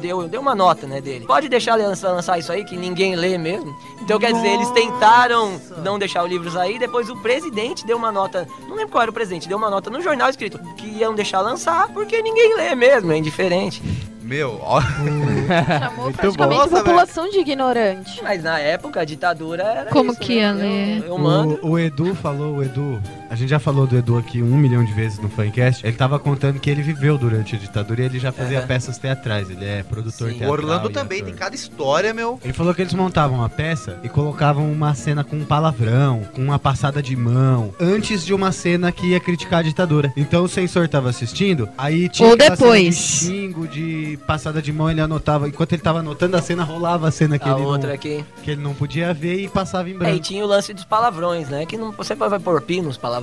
[0.00, 1.24] Deu, deu uma nota, né, dele.
[1.26, 3.74] Pode deixar lançar, lançar isso aí, que ninguém lê mesmo.
[4.02, 8.10] Então, quer dizer, eles tentaram não deixar o livro sair, depois o presidente deu uma
[8.12, 11.14] nota, não lembro qual era o presidente, deu uma nota no jornal escrito que iam
[11.14, 13.82] deixar lançar, porque ninguém lê mesmo, é indiferente.
[14.22, 14.80] Meu, ó.
[15.78, 16.76] Chamou Muito praticamente bom.
[16.76, 18.20] a população de ignorante.
[18.24, 20.40] Mas na época a ditadura era Como isso, que né?
[20.40, 21.04] ia Eu- ler?
[21.06, 21.58] Eu, mando.
[21.62, 24.84] O, o Edu falou, o Edu, a gente já falou do Edu aqui um milhão
[24.84, 25.86] de vezes no Fancast.
[25.86, 28.66] Ele tava contando que ele viveu durante a ditadura e ele já fazia Aham.
[28.66, 29.50] peças teatrais.
[29.50, 30.34] Ele é produtor Sim.
[30.36, 30.52] O teatral.
[30.52, 31.30] Orlando e também ator.
[31.30, 32.38] tem cada história, meu.
[32.42, 36.42] Ele falou que eles montavam uma peça e colocavam uma cena com um palavrão, com
[36.42, 40.12] uma passada de mão, antes de uma cena que ia criticar a ditadura.
[40.16, 42.94] Então o censor tava assistindo, aí tinha Ou depois.
[42.96, 45.48] de xingo, de passada de mão, ele anotava.
[45.48, 48.24] Enquanto ele tava anotando a cena, rolava a cena que, A ele, outra não, aqui.
[48.42, 50.18] que ele não podia ver e passava em É, e branco.
[50.20, 51.64] tinha o lance dos palavrões, né?
[51.66, 53.15] Que não, você vai pôr pi nos palavrões?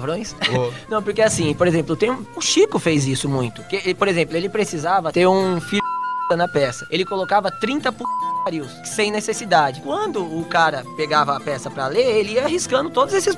[0.56, 3.64] Ô, Não, porque assim, por exemplo, tem um, o Chico fez isso muito.
[3.64, 5.82] Que, por exemplo, ele precisava ter um filho
[6.36, 6.86] na peça.
[6.90, 7.94] Ele colocava 30
[8.44, 9.82] parios, sem necessidade.
[9.82, 13.36] Quando o cara pegava a peça pra ler, ele ia arriscando todos esses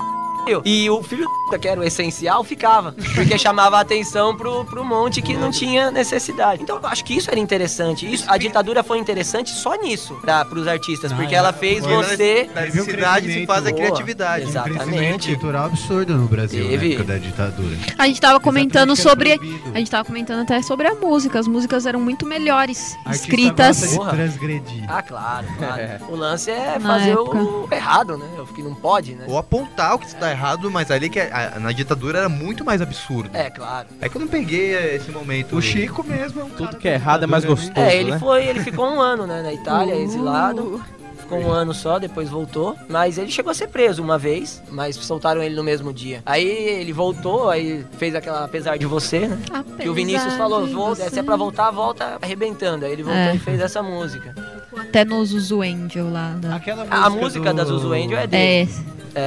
[0.63, 1.27] e o filho
[1.59, 2.93] que era o essencial, ficava.
[3.13, 6.63] Porque chamava a atenção pro, pro monte que não tinha necessidade.
[6.63, 8.11] Então eu acho que isso era interessante.
[8.11, 11.11] Isso, a ditadura foi interessante só nisso, pra, pros artistas.
[11.11, 11.37] Ah, porque é.
[11.37, 11.93] ela fez Foi.
[11.93, 12.49] você.
[12.53, 14.45] Da necessidade se faz a criatividade.
[14.45, 15.31] Um Exatamente.
[15.31, 16.93] cultural absurdo no Brasil na Teve.
[16.93, 17.77] época da ditadura.
[17.97, 19.71] A gente tava comentando Exatamente, sobre.
[19.73, 21.39] A gente tava comentando até sobre a música.
[21.39, 22.97] As músicas eram muito melhores.
[23.05, 23.77] Artista escritas.
[23.79, 24.11] gosta de Porra.
[24.11, 24.85] transgredir.
[24.87, 25.81] Ah, claro, claro.
[26.09, 27.37] O lance é Na fazer época.
[27.37, 28.25] o errado, né?
[28.39, 29.25] O que não pode, né?
[29.27, 30.34] Ou apontar o que está errado,
[30.71, 33.29] mas ali que a- na ditadura era muito mais absurdo.
[33.33, 33.87] É, claro.
[34.01, 35.55] É que eu não peguei eh, esse momento.
[35.55, 38.11] O Chico mesmo é um Tudo cara que é errado é mais gostoso, É, ele
[38.11, 38.19] né?
[38.19, 40.01] foi, ele ficou um ano, né, na Itália, Uh.
[40.03, 40.81] exilado.
[41.17, 42.75] Ficou um ano só, depois voltou.
[42.87, 46.21] Mas ele chegou a ser preso uma vez, mas soltaram ele no mesmo dia.
[46.23, 49.39] Aí ele voltou, aí fez aquela apesar de você, né?
[49.79, 52.85] Que o Vinícius falou, "Vou- se é pra voltar, volta arrebentando.
[52.85, 53.35] Aí ele voltou É.
[53.35, 54.35] e fez essa música.
[54.77, 56.35] Até no Zuzu Angel lá.
[56.39, 56.57] Da...
[56.57, 58.43] Aquela A música do- da Zuzu Angel é dele.
[58.43, 58.67] É,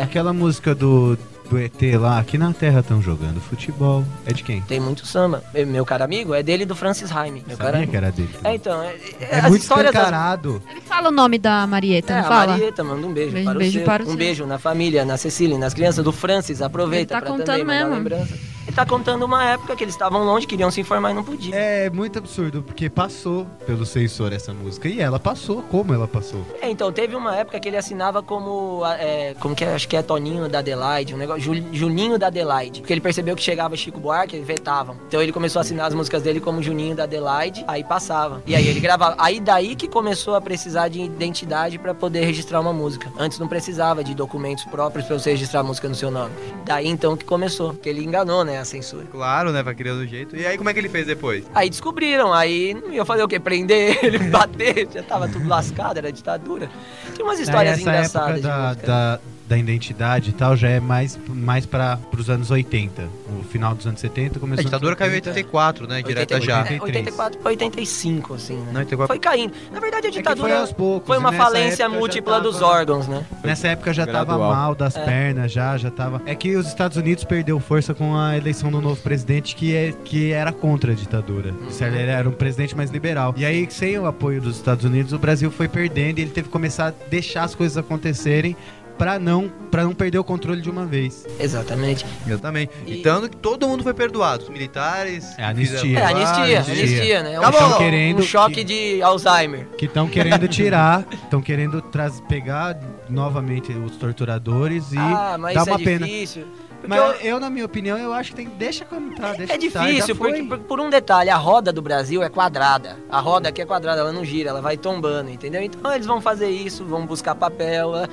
[0.03, 1.16] Aquela música do,
[1.51, 4.05] do ET lá, aqui na Terra estão jogando futebol.
[4.26, 4.61] É de quem?
[4.62, 5.43] Tem muito samba.
[5.55, 7.43] E Meu caro amigo, é dele e do Francis Raime.
[7.47, 8.30] Meu cara Sabia que era dele.
[8.45, 10.62] É, então, é, É as muito histórias das- escancarado.
[10.70, 12.53] ele fala o nome da Marieta, É, não a fala?
[12.53, 13.84] Marieta, manda um beijo, Beijo- para, beijo o seu.
[13.86, 14.16] para o Um seu.
[14.18, 16.61] beijo na família, na Cecília, nas crianças do Francis.
[16.61, 17.95] Aproveita Ele tá pra contando também mandar mesmo.
[17.95, 18.34] lembrança.
[18.79, 21.59] Tá contando uma época que eles estavam longe, queriam se informar e não podiam.
[21.59, 24.87] É muito absurdo, porque passou pelo censor essa música.
[24.89, 26.47] E ela passou, como ela passou?
[26.62, 28.87] É, então, teve uma época que ele assinava como.
[28.87, 29.74] é, como que é?
[29.74, 31.43] Acho que é Toninho da Adelaide, um negócio.
[31.43, 32.79] Jul- Juninho da Adelaide.
[32.81, 34.95] Porque ele percebeu que chegava Chico Buarque, eles vetavam.
[35.09, 38.41] Então ele começou a assinar as músicas dele como Juninho da Adelaide, aí passava.
[38.47, 39.16] E aí ele gravava.
[39.18, 43.11] Aí daí que começou a precisar de identidade pra poder registrar uma música.
[43.18, 46.31] Antes não precisava de documentos próprios pra você registrar a música no seu nome.
[46.64, 47.74] Daí então que começou.
[47.74, 49.07] Que ele enganou, né, censura.
[49.11, 49.62] Claro, né?
[49.62, 50.37] Vai criando jeito.
[50.37, 51.45] E aí, como é que ele fez depois?
[51.55, 53.41] Aí descobriram, aí não ia fazer o quê?
[53.41, 56.71] Prender ele, bater, já tava tudo lascado, era ditadura.
[57.14, 58.87] Tinha umas histórias essa engraçadas época de da, música.
[58.87, 63.09] da, da identidade e tal já é mais, mais para os anos 80.
[63.31, 64.61] No final dos anos 70 começou.
[64.61, 66.03] A ditadura caiu em 84, né?
[66.03, 66.67] Direta já.
[66.67, 68.71] É, 84 pra 85, assim, né?
[68.73, 69.07] Não, 84.
[69.07, 69.53] Foi caindo.
[69.73, 71.07] Na verdade, a É ditadura foi aos poucos.
[71.07, 73.25] foi uma falência múltipla dos tava- órgãos, né?
[73.43, 74.55] Nessa época já tava Gradual.
[74.55, 75.05] mal das É.
[75.05, 76.21] pernas, já, já tava.
[76.27, 79.93] É que os Estados Unidos perdeu força com a eleição do novo presidente que, é,
[80.05, 81.55] que era contra a ditadura.
[81.69, 83.35] Isso, Ele era um presidente mais liberal.
[83.37, 86.49] E aí, sem o apoio dos Estados Unidos, o Brasil foi perdendo e ele teve
[86.49, 88.55] que começar a deixar as coisas acontecerem
[88.99, 91.25] pra não, pra não perder o controle de uma vez.
[91.39, 92.05] Exatamente.
[92.27, 92.69] Eu também.
[92.87, 94.45] E- E que todo mundo foi perdoado.
[94.45, 95.25] Os militares.
[95.39, 95.99] É, anistia.
[95.99, 96.75] É, anistia, anistia.
[96.85, 97.33] anistia, né?
[97.35, 97.59] É um, Tá bom.
[97.59, 99.67] choque- Querendo um choque que- de Alzheimer.
[99.79, 102.79] Que estão querendo tirar, estão querendo traz, pegar
[103.09, 106.07] novamente os torturadores e ah, mas dá isso uma é pena.
[106.07, 106.43] difícil.
[106.43, 109.53] Porque Mas eu- eu, na minha opinião, eu acho que tem deixa como tá, deixa
[109.53, 110.31] É tá, já difícil, foi.
[110.33, 112.97] porque por, por um detalhe, a roda do Brasil é quadrada.
[113.11, 115.61] A roda aqui é quadrada, ela não gira, ela vai tombando, entendeu?
[115.62, 117.95] Então eles vão fazer isso, vão buscar papel.
[117.95, 118.09] ah,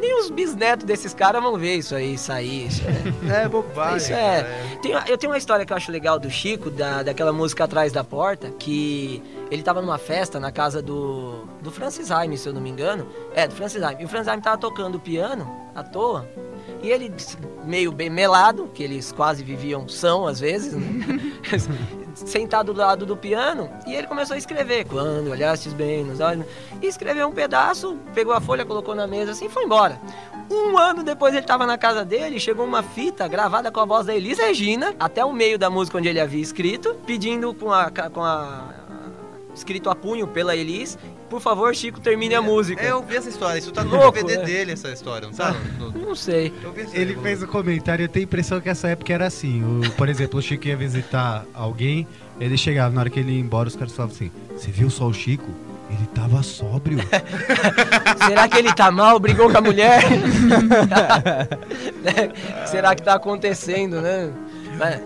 [0.00, 2.66] Nem os bisnetos desses caras vão ver isso aí sair.
[2.66, 2.82] Isso
[3.30, 3.96] é, É, bobagem.
[3.98, 4.42] Isso é.
[4.42, 4.78] cara.
[4.82, 7.92] Tem eu tenho uma história que eu acho legal do Chico, da, daquela música Atrás
[7.92, 12.52] da Porta, que ele tava numa festa na casa do, do Francis Haime, se eu
[12.52, 13.06] não me engano.
[13.34, 14.02] É, do Francis Haime.
[14.02, 16.28] E o Francis Haime tava tocando piano à toa.
[16.82, 17.12] E ele,
[17.64, 21.32] meio bem melado, que eles quase viviam são às vezes, né?
[22.14, 24.84] sentado do lado do piano, e ele começou a escrever.
[24.84, 26.44] Quando olhastes bem nos olhos.
[26.80, 30.00] E escreveu um pedaço, pegou a folha, colocou na mesa assim e foi embora.
[30.50, 34.06] Um ano depois ele tava na casa dele, chegou uma fita gravada com a voz
[34.06, 37.90] da Elis Regina, até o meio da música onde ele havia escrito, pedindo com a.
[37.90, 38.74] com a.
[39.54, 40.98] escrito a punho pela Elis,
[41.28, 42.82] por favor, Chico, termine a música.
[42.82, 43.58] É, eu vi essa história.
[43.58, 44.44] Isso tá no Louco, DVD né?
[44.44, 45.54] dele, essa história, não tá?
[45.78, 46.52] No- no- Não sei.
[46.92, 49.62] Ele fez o comentário, eu tenho a impressão que essa época era assim.
[49.62, 52.06] O, por exemplo, o Chico ia visitar alguém,
[52.40, 55.06] ele chegava, na hora que ele ia embora, os caras falavam assim: Você viu só
[55.06, 55.48] o Chico?
[55.88, 56.98] Ele tava sóbrio.
[58.26, 59.18] Será que ele tá mal?
[59.18, 60.02] Brigou com a mulher?
[62.02, 62.66] Né?
[62.66, 64.30] Será que tá acontecendo, né?
[64.78, 65.00] Mas-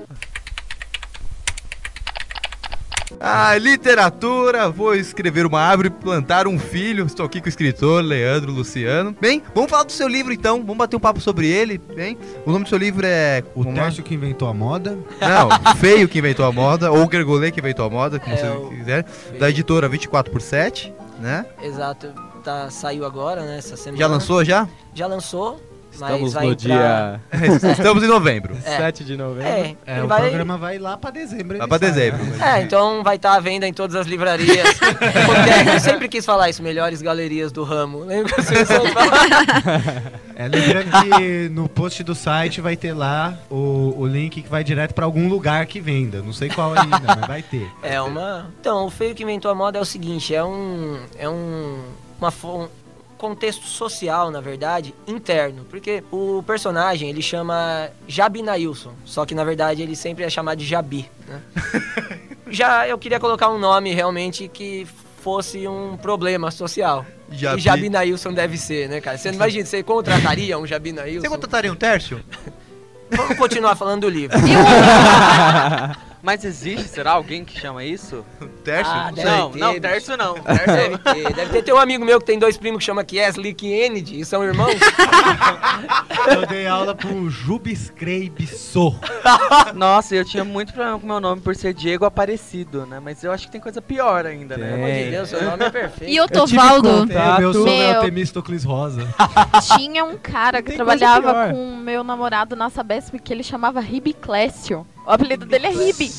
[3.21, 7.07] Ah, literatura, vou escrever uma árvore, plantar um filho.
[7.07, 9.17] Estou aqui com o escritor Leandro Luciano.
[9.21, 12.19] Bem, vamos falar do seu livro então, vamos bater um papo sobre ele, bem?
[12.45, 13.43] O nome do seu livro é...
[13.55, 13.85] O vamos lá?
[13.85, 14.99] Tércio que inventou a moda.
[15.21, 18.49] Não, Feio que inventou a moda, ou Gergolê que inventou a moda, como É, você
[18.49, 19.07] o- quiser.
[19.39, 21.47] Da editora 24 por 7, né?
[21.63, 22.09] Exato.
[22.43, 23.57] Tá, saiu agora, né?
[23.59, 23.99] Essa semana.
[23.99, 24.69] Já lançou já?
[24.93, 25.59] Já lançou.
[25.95, 27.21] Estamos vai no entrar...
[27.33, 28.57] dia Estamos em novembro.
[28.65, 28.77] É.
[28.79, 29.49] 7 de novembro.
[29.49, 30.23] É, É, o vai...
[30.23, 31.59] programa vai lá pra dezembro.
[31.59, 32.25] Pra sai, dezembro.
[32.25, 32.59] né?
[32.59, 34.79] É, então vai estar à venda em todas as livrarias.
[34.79, 38.01] Porque eu sempre quis falar isso, melhores galerias do ramo.
[38.05, 40.13] Lembra que você sempre falava?
[40.37, 44.65] É, lembrando que no post do site vai ter lá o, o link que vai
[44.65, 46.23] direto pra algum lugar que venda.
[46.23, 47.71] Não sei qual ainda, mas vai ter.
[47.83, 48.51] É uma.
[48.61, 50.99] Então, o feio que inventou a moda é o seguinte: é um.
[51.19, 51.79] É um.
[52.21, 52.69] Uma, um
[53.19, 55.65] contexto social, na verdade, interno.
[55.69, 58.93] Porque o personagem ele chama Jabi Nailson.
[59.05, 61.09] Só que na verdade ele sempre é chamado de Jabi.
[61.27, 61.41] Né?
[62.51, 64.87] Já eu queria colocar um nome realmente que
[65.23, 67.07] fosse um problema social.
[67.31, 67.59] Jabi.
[67.59, 69.17] E Jabi Nailson deve ser, né, cara?
[69.17, 71.23] Você não imagina, você contrataria um Jabi Nailson?
[71.23, 72.23] Você contrataria um Tércio?
[73.11, 74.37] Vamos continuar falando do livro.
[76.25, 78.25] Mas existe, será alguém que chama isso?
[78.65, 78.91] Tércio?
[78.91, 80.35] Ah, não ter, não, terço não.
[80.35, 81.63] Deve ter, deve ter.
[81.63, 84.43] Tem um amigo meu que tem dois primos que chama Kesley e Kennedy e são
[84.43, 84.73] irmãos.
[86.27, 88.99] Eu dei aula pro Jubiscreibso.
[89.75, 92.99] Nossa, eu tinha muito problema com meu nome por ser Diego Aparecido, né?
[92.99, 94.75] Mas eu acho que tem coisa pior ainda, Pelo né?
[94.75, 96.11] amor de Deus, seu nome é perfeito.
[96.11, 96.89] E o Eu Tovaldo?
[96.89, 99.07] contato- É, meu Temistocles Rosa.
[99.77, 103.81] Tinha um cara que Tem trabalhava com o meu namorado na Sabesp que ele chamava
[103.81, 104.87] Ribi Clécio.
[105.07, 106.11] O apelido dele é Ribi.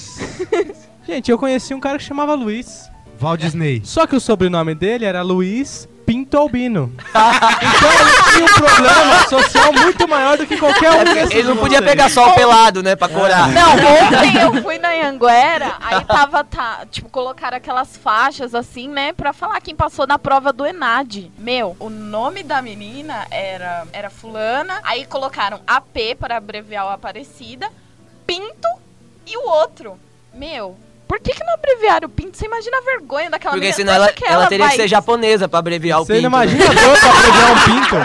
[1.07, 2.89] Gente, eu conheci um cara que chamava Luiz.
[3.19, 3.81] Walt Disney.
[3.85, 6.93] Só que o sobrenome dele era Luiz Pinto Albino.
[6.99, 11.57] então ele tinha um problema social muito maior do que qualquer um desses Ele não
[11.57, 13.47] podia pegar sol pelado, né, pra corar.
[13.49, 19.13] Não, ontem eu fui na Anguera, aí tava, tá, tipo, colocaram aquelas faixas assim, né,
[19.13, 21.31] pra falar quem passou na prova do Enad.
[21.37, 27.69] Meu, o nome da menina era, era fulana, aí colocaram AP para abreviar o Aparecida,
[28.25, 28.67] Pinto
[29.27, 29.99] e o outro.
[30.33, 30.75] Meu,
[31.07, 32.37] por que que não abreviaram o Pinto?
[32.37, 33.75] Você imagina a vergonha daquela Porque menina.
[33.75, 36.29] senão Você ela, que ela teria que vai- ser japonesa pra abreviar o Você pinto.
[36.29, 36.45] não né?
[36.45, 37.95] imagina a dor pra abreviar um pinto?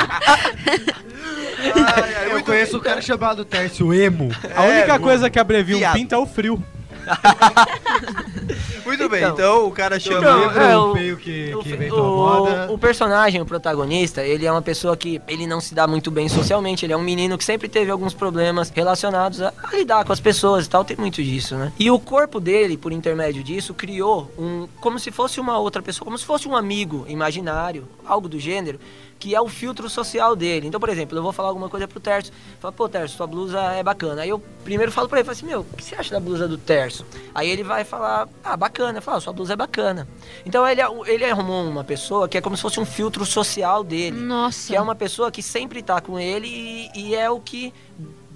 [2.31, 4.31] Eu conheço um cara chamado Tércio Emo.
[4.57, 5.95] A única coisa que abrevia um Viado.
[5.95, 6.62] pinto é o frio.
[8.91, 9.34] Muito bem, Então.
[9.34, 10.18] então o cara chama.
[10.18, 11.12] Então, é, o o- que,
[11.55, 12.66] O, que a moda?
[12.70, 16.11] o, o personagem, o protagonista, ele é uma pessoa que ele não se dá muito
[16.11, 16.84] bem socialmente.
[16.84, 20.20] Ele é um menino que sempre teve alguns problemas relacionados a, a lidar com as
[20.20, 20.84] pessoas e tal.
[20.84, 21.72] Tem muito disso, né?
[21.78, 24.66] E o corpo dele, por intermédio disso, criou um.
[24.80, 28.78] como se fosse uma outra pessoa, como se fosse um amigo imaginário, algo do gênero.
[29.21, 30.66] Que é o filtro social dele.
[30.66, 32.33] Então, por exemplo, eu vou falar alguma coisa pro Terço.
[32.59, 34.23] Fala, pô, Terço, sua blusa é bacana.
[34.23, 36.49] Aí eu primeiro falo pra ele, falo assim, meu, o que você acha da blusa
[36.49, 37.05] do Terço?
[37.35, 38.97] Aí ele vai falar, ah, bacana.
[38.99, 40.09] Eu falo, ah, sua blusa é bacana.
[40.47, 44.16] Então ele, ele arrumou uma pessoa que é como se fosse um filtro social dele.
[44.18, 44.68] Nossa.
[44.68, 47.75] Que é uma pessoa que sempre tá com ele e, e é o que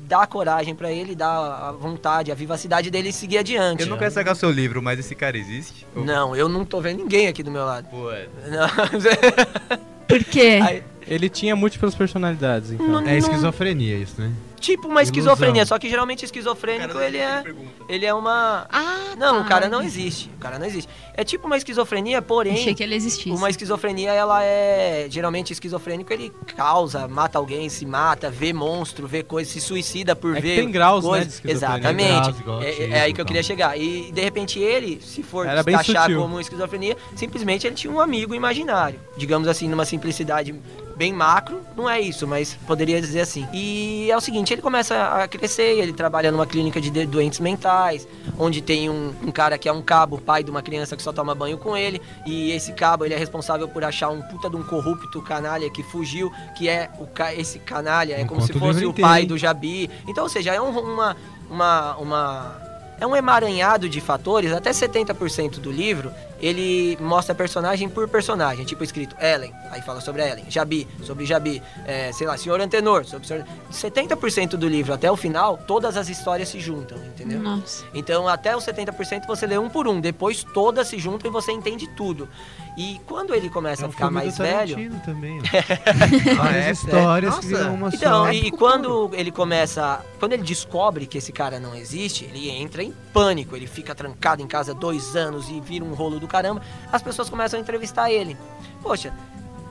[0.06, 3.84] dá coragem pra ele, dá a vontade, a vivacidade dele seguir adiante.
[3.84, 5.86] Eu não quero sacar seu livro, mas esse cara existe?
[5.96, 7.88] Ou- Não, eu não tô vendo ninguém aqui do meu lado.
[7.88, 8.28] Pô, é.
[8.50, 8.68] Não.
[10.08, 10.60] Por quê?
[10.62, 12.88] Aí- Ele tinha múltiplas personalidades, então.
[12.88, 14.30] Não- É esquizofrenia isso, né?
[14.64, 15.02] Tipo uma Ilusão.
[15.02, 17.70] esquizofrenia, só que geralmente O esquizofrênico ele é, pergunta.
[17.88, 19.40] ele é uma Ah, Não, tá.
[19.40, 20.30] o cara não existe.
[20.36, 20.88] O cara não existe.
[21.14, 22.54] É tipo uma esquizofrenia, porém.
[22.54, 23.30] Achei que ele existisse.
[23.30, 25.06] Uma esquizofrenia, ela é.
[25.10, 30.32] Geralmente, esquizofrênico ele causa, mata alguém, se mata, vê monstro, vê coisa, se suicida por
[30.32, 30.56] É que ver.
[30.56, 31.26] tem graus, né, coisa.
[31.26, 31.76] de esquizofrenia.
[31.78, 32.42] Exatamente.
[32.42, 33.78] Graus, É, autismo é aí que eu queria chegar.
[33.78, 38.00] E de repente ele, se for Era bem taxar como esquizofrenia, simplesmente ele tinha um
[38.00, 38.98] amigo imaginário.
[39.16, 40.54] Digamos assim, numa simplicidade
[40.96, 43.46] bem macro, não é isso, mas poderia dizer assim.
[43.52, 48.06] E é o seguinte, ele começa a crescer, ele trabalha numa clínica de doentes mentais,
[48.38, 51.12] onde tem um, um cara que é um cabo, pai de uma criança que só
[51.12, 54.56] toma banho com ele, e esse cabo ele é responsável por achar um puta de
[54.56, 58.52] um corrupto canalha que fugiu, que é o ca- esse canalha, é Não como se
[58.52, 59.90] fosse o pai do Jabi.
[60.06, 61.16] Então, ou seja, é um- uma
[61.50, 62.63] uma uma
[63.04, 68.82] é um emaranhado de fatores, até 70% do livro, ele mostra personagem por personagem, tipo
[68.82, 73.04] escrito Ellen, aí fala sobre a Ellen, Jabi, sobre Jabi, é, sei lá, Senhor Antenor,
[73.04, 73.44] sobre o senhor...
[73.70, 77.40] 70% do livro até o final, todas as histórias se juntam, entendeu?
[77.40, 77.84] Nossa.
[77.94, 81.52] Então, até os 70% você lê um por um, depois todas se juntam e você
[81.52, 82.28] entende tudo.
[82.76, 85.42] E quando ele começa É a um ficar filme mais do velho, também, ó.
[86.34, 86.70] Ah, Várias é?
[86.72, 87.40] histórias É?
[87.40, 88.32] que viram uma então, só.
[88.32, 90.00] e, e quando ele começa.
[90.18, 93.56] Quando ele descobre que esse cara não existe, ele entra em pânico.
[93.56, 96.62] Ele fica trancado em casa dois anos e vira um rolo do caramba.
[96.92, 98.36] As pessoas começam a entrevistar ele.
[98.82, 99.14] Poxa,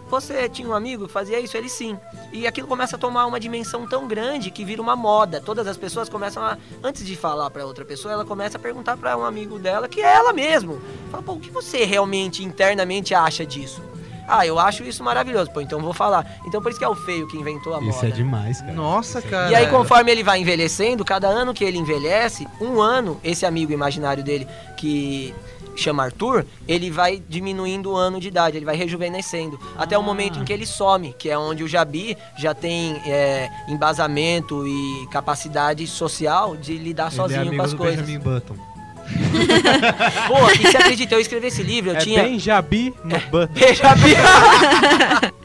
[0.10, 1.58] você tinha um amigo que fazia isso?
[1.58, 1.98] Ele sim.
[2.32, 5.42] E aquilo começa a tomar uma dimensão tão grande que vira uma moda.
[5.42, 6.58] Todas as pessoas começam a.
[6.84, 10.02] Antes de falar pra outra pessoa, ela começa a perguntar pra um amigo dela, que
[10.02, 10.80] é ela mesmo.
[11.10, 13.82] Fala, pô, o que você realmente internamente acha disso?
[14.28, 15.52] Ah, eu acho isso maravilhoso.
[15.52, 16.26] Pô, então vou falar.
[16.46, 17.96] Então por isso que é o feio que inventou a moda.
[17.96, 18.74] Isso é demais, cara.
[18.74, 19.52] Nossa, cara.
[19.52, 23.72] E aí, conforme ele vai envelhecendo, cada ano que ele envelhece, um ano, esse amigo
[23.72, 24.48] imaginário dele,
[24.78, 25.34] que
[25.76, 29.60] chama Arthur, ele vai diminuindo o ano de idade, ele vai rejuvenescendo.
[29.76, 30.04] Até o Ah.
[30.04, 35.08] momento em que ele some, que é onde o Jabi já tem é, embasamento e
[35.12, 38.00] capacidade social de lidar Ele é sozinho amigo com as do coisas.
[38.06, 38.73] Benjamin Button.
[40.28, 42.24] Pô, e você acredita, eu escrevi esse livro, eu é tinha.
[42.24, 43.74] bem Jabi no Button.
[43.74, 44.14] Jabi.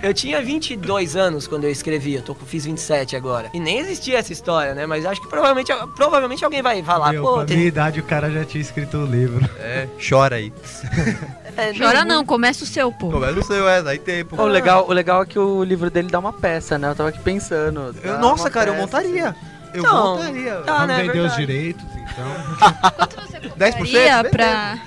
[0.00, 3.50] Eu tinha 22 anos quando eu escrevi, eu tô, fiz 27 agora.
[3.52, 4.86] E nem existia essa história, né?
[4.86, 8.04] Mas acho que provavelmente, provavelmente alguém vai falar, Meu, pô, pra tem- minha idade o
[8.04, 9.44] cara já tinha escrito o livro.
[9.58, 10.52] É, chora aí.
[11.56, 13.10] é, Chora não, começa o seu, pô.
[13.10, 14.40] Começa o seu, é, aí tempo.
[14.40, 16.88] O legal, o legal é que o livro dele dá uma peça, né?
[16.90, 17.92] Eu tava aqui pensando.
[18.04, 19.34] Eu- Nossa, cara, eu peça, montaria.
[19.78, 20.54] Eu Então, montaria.
[20.62, 21.46] tá, Vamos né, vender os verdade.
[21.46, 22.90] direitos, então.
[22.96, 24.30] Quanto você Daria 10%?
[24.30, 24.78] pra...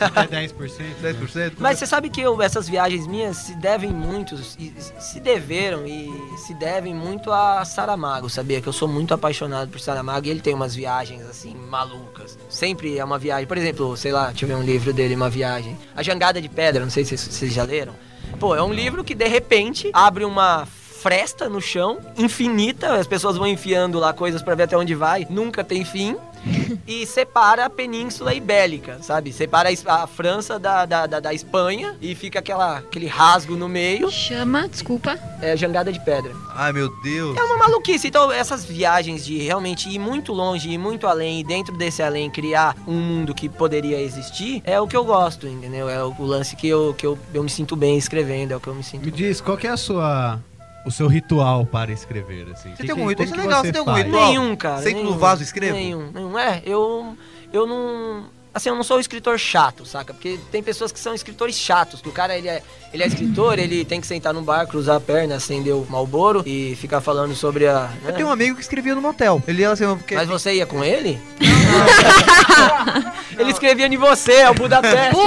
[0.00, 0.82] É 10%.
[1.02, 1.52] 10%?
[1.58, 6.10] Mas você sabe que eu- essas viagens minhas se devem muito, e- se deveram e
[6.46, 8.60] se devem muito a Saramago, sabia?
[8.60, 12.38] Que eu sou muito apaixonado por Saramago e ele tem umas viagens assim, malucas.
[12.48, 13.46] Sempre é uma viagem.
[13.46, 15.76] Por exemplo, sei lá, deixa eu ver um livro dele, uma viagem.
[15.94, 17.94] A Jangada de Pedra, não sei se vocês- vocês já leram.
[18.40, 20.66] Pô, é um livro que de repente abre uma
[21.06, 25.24] fresta no chão, infinita, as pessoas vão enfiando lá coisas pra ver até onde vai,
[25.30, 26.16] nunca tem fim.
[26.86, 29.32] e separa a Península Ibérica, sabe?
[29.32, 34.10] Separa a, França da, da, da, da Espanha e fica aquela, aquele rasgo no meio.
[34.10, 35.16] Chama, desculpa.
[35.40, 36.32] É jangada de pedra.
[36.54, 37.36] Ai, meu Deus.
[37.36, 38.08] É uma maluquice.
[38.08, 42.30] Então, essas viagens de realmente ir muito longe, ir muito além, e dentro desse além
[42.30, 45.88] criar um mundo que poderia existir, é o que eu gosto, entendeu?
[45.88, 48.60] É o, o lance que, eu, que eu, eu me sinto bem escrevendo, é o
[48.60, 50.40] que eu me sinto Me diz, qual que é a sua...
[50.86, 52.70] O seu ritual para escrever, assim?
[52.70, 53.24] Você Que tem algum que- ritual?
[53.26, 54.26] Isso é que legal, você tem algum ritual?
[54.28, 54.82] Nenhum, cara.
[54.82, 55.18] Sento no nenhum.
[55.18, 55.74] vaso escrevo?
[55.74, 56.38] Nenhum, nenhum.
[56.38, 57.16] É, eu,
[57.52, 58.24] eu não.
[58.56, 60.14] Assim, eu não sou um escritor chato, saca?
[60.14, 63.58] Porque tem pessoas que são escritores chatos, que o cara, ele é, ele é escritor,
[63.58, 67.34] ele tem que sentar num bar, cruzar a perna, acender o Malboro e ficar falando
[67.34, 67.90] sobre a...
[68.00, 68.12] Eu né?
[68.14, 69.42] tenho um amigo que escrevia no motel.
[69.46, 70.14] Ele ia assim, porque...
[70.14, 71.20] Mas você ia com ele?
[73.38, 75.20] ele escrevia em você, é o Budapeste.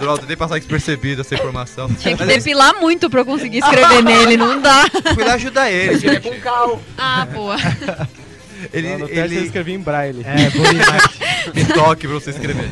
[0.00, 1.86] Droga, tentei passar despercebido essa informação.
[1.96, 4.86] Tinha que depilar muito pra eu conseguir escrever nele, não dá.
[5.12, 5.96] fui lá ajudar ele.
[5.96, 6.80] Ele é com cal.
[6.96, 7.56] Ah, boa.
[8.72, 10.24] Ele, Não, no teste eu ele, escrevi em braille.
[10.24, 12.68] É, me toque pra você escrever.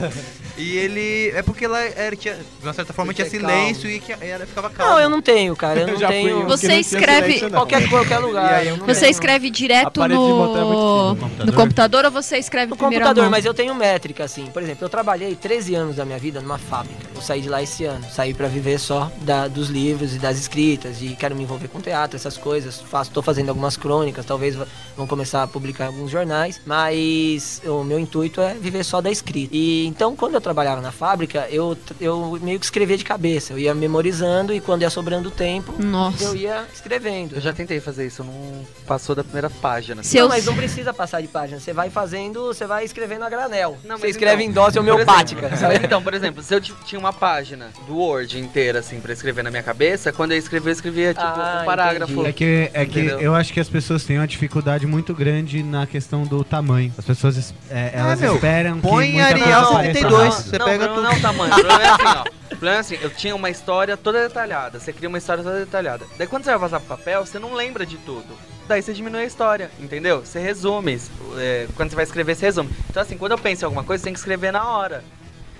[0.56, 1.30] E ele.
[1.34, 4.68] É porque lá era, tinha, de uma certa forma tinha silêncio e que era, ficava
[4.70, 4.92] calmo.
[4.92, 5.80] Não, eu não tenho, cara.
[5.80, 6.38] Eu não já fui tenho.
[6.40, 7.58] um Você que não tinha escreve- silêncio, não.
[7.60, 8.66] Qualquer, qualquer lugar.
[8.66, 9.10] eu não Você tenho.
[9.10, 11.46] escreve direto A parede de motel é muito no...
[11.46, 13.30] no computador ou você escreve No primeiro à computador, mão?
[13.30, 14.46] mas eu tenho métrica, assim.
[14.46, 17.00] Por exemplo, eu trabalhei 13 anos da minha vida numa fábrica.
[17.14, 18.04] Eu saí de lá esse ano.
[18.10, 21.00] Saí pra viver só da- dos livros e das escritas.
[21.00, 22.80] E quero me envolver com teatro, essas coisas.
[22.80, 26.60] Faço, tô fazendo algumas crônicas, talvez va- vão começar a publicar em alguns jornais.
[26.66, 29.50] Mas o meu intuito é viver só da escrita.
[29.56, 33.52] E então, quando eu trabalhava na fábrica, eu, eu meio que escrevia de cabeça.
[33.52, 36.24] Eu ia memorizando e quando ia sobrando tempo, Nossa.
[36.24, 37.36] eu ia escrevendo.
[37.36, 40.02] Eu já tentei fazer isso, não passou da primeira página.
[40.02, 40.28] Se Não, eu...
[40.28, 41.60] mas não precisa passar de página.
[41.60, 43.78] Você vai fazendo, você vai escrevendo a granel.
[43.84, 45.46] Não, você escreve então, em dose Por homeopática.
[45.54, 45.80] exemplo?
[45.84, 49.50] Então, por exemplo, se eu tinha uma página do Word inteira, assim, pra escrever na
[49.50, 52.12] minha cabeça, quando eu escrevia, eu escrevia, tipo, Ah, um parágrafo.
[52.12, 52.28] entendi.
[52.28, 55.86] É que, é que eu acho que as pessoas têm uma dificuldade muito grande na
[55.86, 56.92] questão do tamanho.
[56.98, 60.31] As pessoas é, elas meu, esperam põe que muita Arial coisa 72.
[60.34, 61.02] Você não, pega o problema tudo.
[61.02, 62.22] não é o tamanho, o problema é assim, ó.
[62.22, 65.58] O problema é assim, eu tinha uma história toda detalhada, você cria uma história toda
[65.58, 66.06] detalhada.
[66.16, 68.26] Daí quando você vai passar pro papel, você não lembra de tudo.
[68.68, 70.20] Daí você diminui a história, entendeu?
[70.24, 71.00] Você resume.
[71.38, 72.70] é, quando você vai escrever, você resume.
[72.88, 75.02] Então assim, quando eu penso em alguma coisa, você tem que escrever na hora.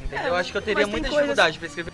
[0.04, 0.26] Entendeu?
[0.26, 1.92] É, eu acho que eu teria muita coisas- dificuldade pra escrever.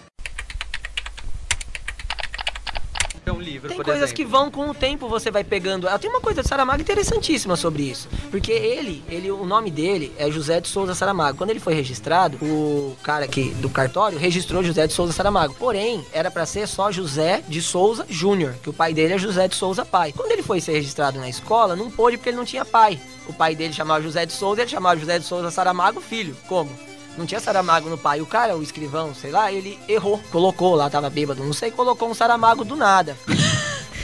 [3.33, 4.17] Um livro, Tem coisas exemplo.
[4.17, 5.89] que vão com o tempo, você vai pegando.
[5.89, 8.09] Ah, Tem uma coisa de Saramago interessantíssima sobre isso.
[8.31, 11.37] Porque ele, ele, o nome dele é José de Souza Saramago.
[11.39, 15.55] Quando ele foi registrado, o cara aqui do cartório registrou José de Souza Saramago.
[15.55, 19.49] Porém, era pra ser só José de Souza Júnior, que o pai dele é José
[19.49, 20.13] de Souza pai.
[20.17, 22.99] Quando ele foi ser registrado na escola, não pôde porque ele não tinha pai.
[23.29, 26.37] O pai dele chamava José de Souza, ele chamava José de Souza Saramago filho.
[26.49, 26.71] Como?
[27.19, 28.21] Não tinha Saramago no pai.
[28.21, 30.21] O cara, o escrivão, sei lá, ele errou.
[30.31, 33.17] Colocou lá, tava bêbado, não sei, colocou um Saramago do nada.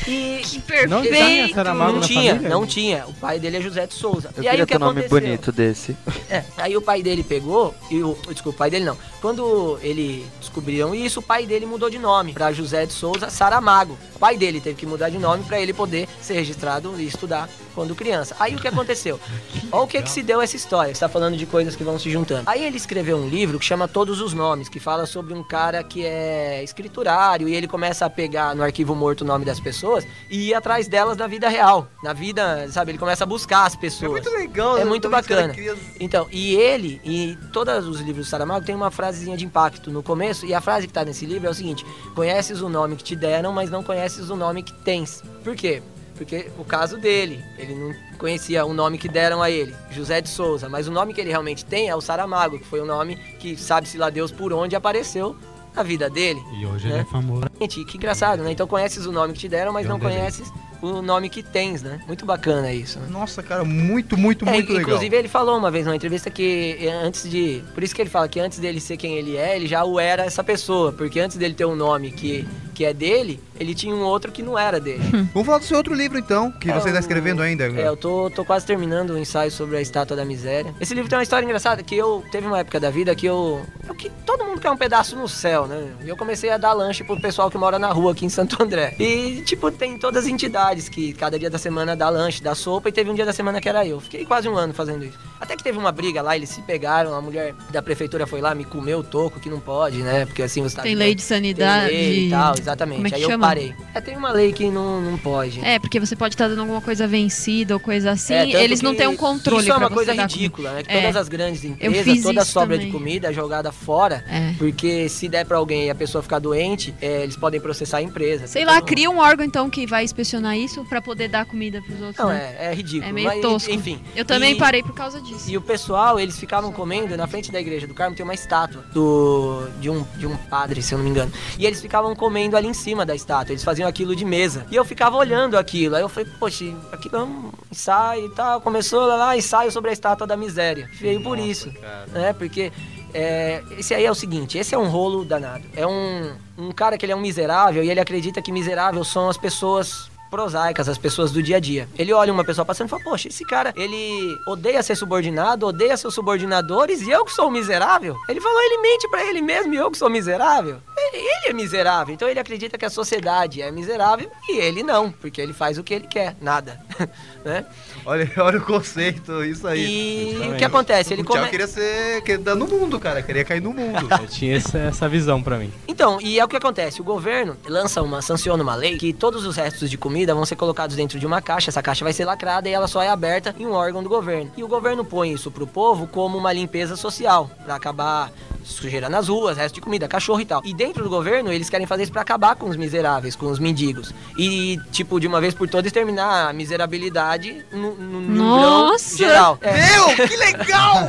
[0.07, 1.55] E Que Não tinha perfeito.
[1.55, 2.49] Saramago não tinha, família?
[2.49, 3.07] não tinha.
[3.07, 4.31] O pai dele é José de Souza.
[4.37, 5.21] Eu e aí o que um nome aconteceu?
[5.21, 5.97] bonito desse.
[6.29, 8.97] É, aí o pai dele pegou, e o, desculpa, o pai dele não.
[9.21, 13.97] Quando ele descobriram isso, o pai dele mudou de nome pra José de Souza Saramago.
[14.15, 17.49] O pai dele teve que mudar de nome pra ele poder ser registrado e estudar
[17.75, 18.37] quando criança.
[18.39, 19.19] Aí o que aconteceu?
[19.73, 20.95] Olha o que que se deu essa história.
[20.95, 22.43] Você tá falando de coisas que vão se juntando.
[22.47, 25.83] Aí ele escreveu um livro que chama Todos os Nomes, que fala sobre um cara
[25.83, 29.94] que é escriturário e ele começa a pegar no arquivo morto o nome das pessoas
[30.31, 31.89] e ir atrás delas na vida real.
[32.03, 34.11] Na vida, sabe, ele começa a buscar as É pessoas.
[34.13, 34.77] muito legal.
[34.77, 34.85] É né?
[34.87, 35.55] muito bacana.
[36.01, 40.03] Então, e ele, e todos os livros do Saramago tem uma frasezinha de impacto no
[40.03, 41.85] começo, e a frase que tá nesse livro é o seguinte:
[42.15, 45.23] Conheces o nome que te deram, mas não conheces o nome que tens.
[45.43, 45.83] Por quê?
[46.17, 50.29] Porque o caso dele, ele não conhecia o nome que deram a ele, José de
[50.29, 53.17] Souza, mas o nome que ele realmente tem é o Saramago, que foi o nome
[53.41, 55.37] que sabe-se lá Deus por onde apareceu
[55.75, 56.43] na vida dele.
[56.59, 56.91] E hoje É.
[56.93, 57.43] ele é famoso.
[57.61, 58.53] Gente, que engraçado, né?
[58.53, 60.53] Então conheces o nome que te deram, mas É não conheces
[60.83, 62.01] o nome que tens, né?
[62.07, 63.07] Muito bacana isso, né?
[63.11, 64.83] Nossa, cara, muito, muito, É, muito legal.
[64.83, 67.63] inclusive ele falou uma vez numa entrevista que eh, antes de.
[67.75, 69.99] Por isso que ele fala que antes dele ser quem ele é, ele já o
[69.99, 70.93] era essa pessoa.
[70.93, 74.43] Porque antes dele ter um nome que, que é dele, ele tinha um outro que
[74.43, 75.01] não era dele.
[75.33, 77.65] Vamos falar do seu outro livro, então, que É você tá o- escrevendo ainda.
[77.65, 80.75] É, eu tô, tô quase terminando o ensaio sobre a estátua da miséria.
[80.81, 82.23] Esse livro tem uma história engraçada que eu.
[82.33, 83.63] Teve uma época da vida que eu.
[83.89, 85.87] eu que todo mundo quer um pedaço no céu, né?
[86.05, 88.61] E eu comecei a dar lanche pro pessoal que mora na rua aqui em Santo
[88.63, 88.95] André.
[88.99, 92.89] E, tipo, tem todas as entidades que cada dia da semana dá lanche, dá sopa,
[92.89, 94.01] e teve um dia da semana que era eu.
[94.01, 95.19] Fiquei quase um ano fazendo isso.
[95.45, 98.55] Até que teve uma briga lá, eles se pegaram, a mulher da prefeitura foi lá,
[98.55, 100.25] me comeu o toco, que não pode, né?
[100.25, 100.83] Porque assim você tá.
[100.83, 101.91] Tem lei de sanidade.
[101.91, 103.13] Tem lei e tal, exatamente.
[103.13, 103.35] É Aí chama?
[103.35, 103.75] eu parei.
[103.95, 105.61] É, tem uma lei que não, não pode.
[105.63, 108.33] É, porque você pode estar dando alguma coisa vencida ou coisa assim.
[108.33, 110.83] É, eles não têm um controle Isso é uma coisa ridícula, né?
[110.83, 111.01] Que É.
[111.03, 112.87] todas as grandes empresas, toda a sobra também.
[112.91, 114.55] de comida é jogada fora, É.
[114.57, 118.03] porque se der pra alguém e a pessoa ficar doente, é, eles podem processar a
[118.03, 118.47] empresa.
[118.47, 122.01] Sei lá, cria um órgão então que vai inspecionar isso pra poder dar comida pros
[122.01, 122.19] outros.
[122.19, 122.55] Não, né?
[122.59, 123.11] é, é ridículo.
[123.11, 123.71] É meio mas, tosco.
[123.71, 124.01] Enfim.
[124.17, 125.34] Eu também E- parei por causa disso.
[125.47, 128.85] E o pessoal, eles ficavam comendo na frente da igreja do Carmo, tem uma estátua
[128.93, 131.33] do, de, um, de um padre, se eu não me engano.
[131.59, 134.67] E eles ficavam comendo ali em cima da estátua, eles faziam aquilo de mesa.
[134.71, 135.97] E eu ficava olhando aquilo.
[135.97, 138.61] Aí eu falei, poxa, aquilo é um ensaio e tal.
[138.61, 140.89] Começou lá, lá, ensaio sobre a estátua da miséria.
[141.01, 141.73] Veio por isso.
[142.13, 142.33] Né?
[142.33, 142.73] Porque
[143.13, 145.65] é, esse aí é o seguinte, esse é um rolo danado.
[145.77, 149.29] É um, um cara que ele é um miserável e ele acredita que miserável são
[149.29, 151.89] as pessoas prosaicas, as pessoas do dia a dia.
[151.97, 155.97] Ele olha uma pessoa passando e fala, poxa, esse cara, ele odeia ser subordinado, odeia
[155.97, 158.17] seus subordinadores e eu que sou miserável?
[158.29, 160.79] Ele falou, ele mente pra ele mesmo e eu que sou miserável?
[160.97, 165.13] Ele, ele é miserável, então ele acredita que a sociedade é miserável e ele não,
[165.13, 166.81] porque ele faz o que ele quer, nada,
[167.45, 167.65] né?
[168.07, 170.35] Olha, olha o conceito, isso aí.
[170.45, 171.15] E o que acontece?
[171.15, 171.51] Ele o Thiago come...
[171.51, 173.23] queria ser queria dar no mundo, cara.
[173.23, 174.09] Queria cair no mundo.
[174.21, 175.73] Eu tinha essa, essa visão pra mim.
[175.89, 179.45] Então, e é o que acontece, o governo lança uma, sanciona uma lei que todos
[179.47, 182.25] os restos de comida vão ser colocados dentro de uma caixa, essa caixa vai ser
[182.25, 184.53] lacrada e ela só é aberta em um órgão do governo.
[184.57, 188.31] E o governo põe isso pro povo como uma limpeza social, pra acabar
[188.65, 190.63] sujeira nas ruas, resto de comida, cachorro e tal.
[190.65, 193.59] E dentro do governo, eles querem fazer isso pra acabar com os miseráveis, com os
[193.59, 194.13] mendigos.
[194.39, 199.19] E, tipo, de uma vez por todas, exterminar a miserabilidade no, no, no Nossa!
[199.19, 199.59] grão geral.
[199.61, 199.73] É.
[199.73, 201.07] Meu, que legal!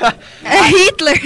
[0.42, 1.20] É Hitler!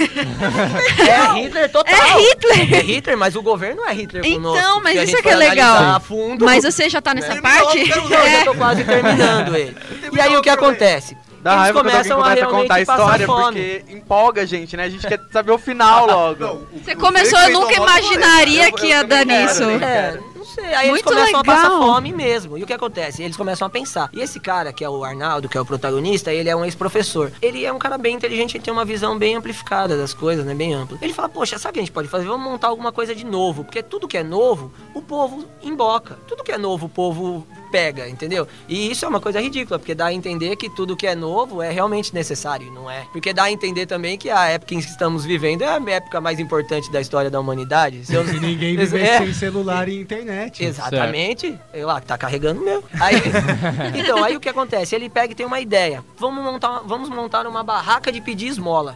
[0.99, 1.95] É Hitler total.
[1.95, 2.73] É Hitler!
[2.73, 4.57] É Hitler, mas o governo é Hitler conosco.
[4.57, 5.99] Então, mas isso é que é legal.
[6.01, 7.41] Fundo, Mas você já tá nessa né?
[7.41, 7.89] parte?
[7.89, 8.43] Não, eu É.
[8.43, 9.75] tô quase terminando ele.
[10.11, 11.17] E aí o que acontece?
[11.41, 13.43] Dá Eles raiva quando começam a começa a contar a história, fome.
[13.43, 14.85] porque empolga a gente, né?
[14.85, 16.67] A gente quer saber o final logo.
[16.83, 19.63] Você começou, eu nunca imaginaria que ia dar nisso.
[19.63, 20.73] É, não sei.
[20.73, 21.41] Aí Muito eles começam legal.
[21.41, 22.57] a passar fome mesmo.
[22.57, 23.23] E o que acontece?
[23.23, 24.09] Eles começam a pensar.
[24.13, 27.31] E esse cara, que é o Arnaldo, que é o protagonista, ele é um ex-professor.
[27.41, 30.53] Ele é um cara bem inteligente, ele tem uma visão bem amplificada das coisas, né?
[30.53, 30.97] Bem ampla.
[31.01, 32.27] Ele fala, poxa, sabe o que a gente pode fazer?
[32.27, 33.63] Vamos montar alguma coisa de novo.
[33.63, 36.17] Porque tudo que é novo, o povo emboca.
[36.27, 38.47] Tudo que é novo, o povo pega, entendeu?
[38.69, 41.61] E isso é uma coisa ridícula, porque dá a entender que tudo que é novo
[41.61, 43.05] é realmente necessário, e não é?
[43.11, 46.21] Porque dá a entender também que a época em que estamos vivendo é a época
[46.21, 48.05] mais importante da história da humanidade.
[48.05, 49.17] Se eu- Se ninguém viver é.
[49.17, 50.63] sem celular e internet.
[50.63, 51.57] Exatamente.
[51.73, 52.81] Eu lá, que tá carregando meu.
[52.99, 53.15] Aí,
[53.99, 54.95] então, aí o que acontece?
[54.95, 56.01] Ele pega e tem uma ideia.
[56.17, 58.95] Vamos montar, vamos montar uma barraca de pedir esmola.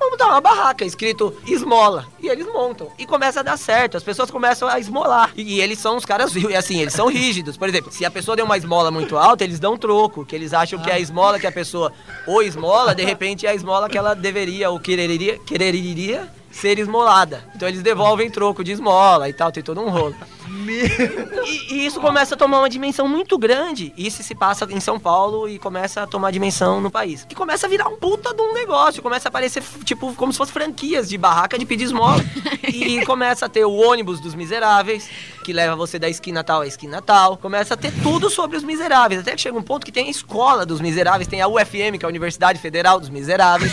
[0.00, 2.06] Vamos dar uma barraca escrito esmola.
[2.18, 2.90] E eles montam.
[2.98, 3.96] E começa a dar certo.
[3.98, 5.30] As pessoas começam a esmolar.
[5.36, 7.56] E, e eles são os caras, ri- assim, eles são rígidos.
[7.58, 10.24] Por exemplo, se a pessoa deu uma esmola muito alta, eles dão troco.
[10.24, 11.92] Que eles acham que a esmola que a pessoa
[12.26, 17.44] ou esmola, de repente é a esmola que ela deveria ou quereria, quereria ser esmolada.
[17.54, 20.16] Então eles devolvem troco de esmola e tal, tem todo um rolo.
[21.46, 23.92] E, e isso começa a tomar uma dimensão muito grande.
[23.96, 27.24] Isso se passa em São Paulo e começa a tomar dimensão no país.
[27.24, 29.02] Que começa a virar um puta de um negócio.
[29.02, 32.22] Começa a aparecer, tipo, como se fosse franquias de barraca de pedir esmola.
[32.66, 35.08] e começa a ter o ônibus dos miseráveis,
[35.44, 37.36] que leva você da esquina tal à esquina tal.
[37.36, 39.20] Começa a ter tudo sobre os miseráveis.
[39.20, 42.04] Até que chega um ponto que tem a escola dos miseráveis, tem a UFM, que
[42.04, 43.72] é a Universidade Federal dos Miseráveis.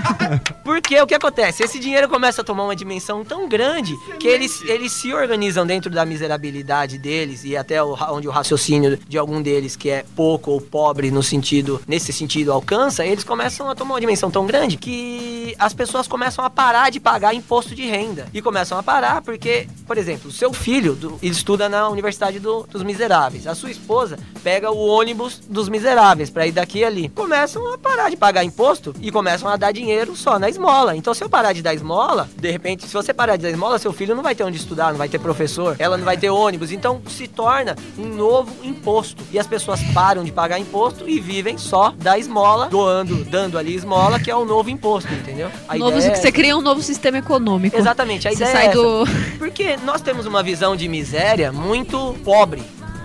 [0.64, 1.62] Porque o que acontece?
[1.62, 5.90] Esse dinheiro começa a tomar uma dimensão tão grande que eles, eles se organizam dentro
[5.90, 10.60] da miserabilidade deles e até onde o raciocínio de algum deles, que é pouco ou
[10.60, 15.54] pobre no sentido, nesse sentido, alcança, eles começam a tomar uma dimensão tão grande que
[15.58, 18.26] as pessoas começam a parar de pagar imposto de renda.
[18.32, 22.38] E começam a parar porque, por exemplo, o seu filho do- ele estuda na Universidade
[22.38, 23.46] do- dos Miseráveis.
[23.46, 27.08] A sua esposa pega o ônibus dos miseráveis pra ir daqui e ali.
[27.10, 30.96] Começam a parar de pagar imposto e começam a dar dinheiro só na esmola.
[30.96, 33.78] Então, se eu parar de dar esmola, de repente, se você parar de dar esmola,
[33.78, 36.30] seu filho não vai ter onde estudar, não vai ter professor, ela não vai ter
[36.30, 36.72] ônibus.
[36.72, 39.22] Então, se torna um novo imposto.
[39.32, 43.74] E as pessoas param de pagar imposto e vivem só da esmola, doando, dando ali
[43.74, 45.50] esmola, que é o novo imposto, entendeu?
[45.68, 47.76] A Novo, ideia é você cria um novo sistema econômico.
[47.76, 49.04] Exatamente, a Você ideia sai é do.
[49.38, 52.62] Porque nós temos uma visão de miséria muito pobre.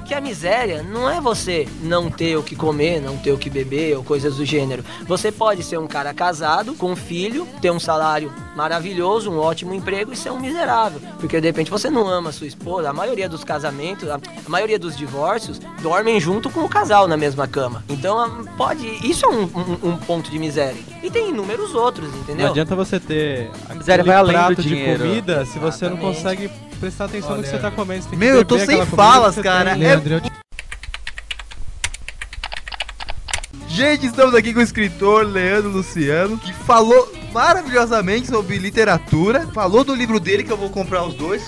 [0.10, 3.48] Que a miséria não é você não ter o que comer, não ter o que
[3.48, 4.84] beber ou coisas do gênero.
[5.08, 9.72] Você pode ser um cara casado, com um filho, ter um salário maravilhoso, um ótimo
[9.72, 11.00] emprego e ser um miserável.
[11.20, 12.90] Porque de repente você não ama a sua esposa.
[12.90, 17.16] A maioria dos casamentos, a, a maioria dos divórcios, dormem junto com o casal na
[17.16, 17.84] mesma cama.
[17.88, 18.88] Então a- pode.
[19.08, 20.82] Isso é um, um- um ponto de miséria.
[21.04, 22.46] E tem inúmeros outros, entendeu?
[22.46, 25.04] Não adianta você ter miséria aquele vai além do prato de dinheiro.
[25.04, 26.02] comida se você não Exatamente.
[26.18, 28.04] consegue prestar atenção no que você tá comendo.
[28.04, 29.76] Você tem que Meu, eu tô sem falas, cara.
[29.76, 29.84] tem.
[29.84, 30.32] É- Leandro, eu te...
[33.68, 39.48] Gente, estamos aqui com o escritor Leandro Luciano, que falou maravilhosamente sobre literatura.
[39.54, 41.44] Falou do livro dele, que eu vou comprar os dois.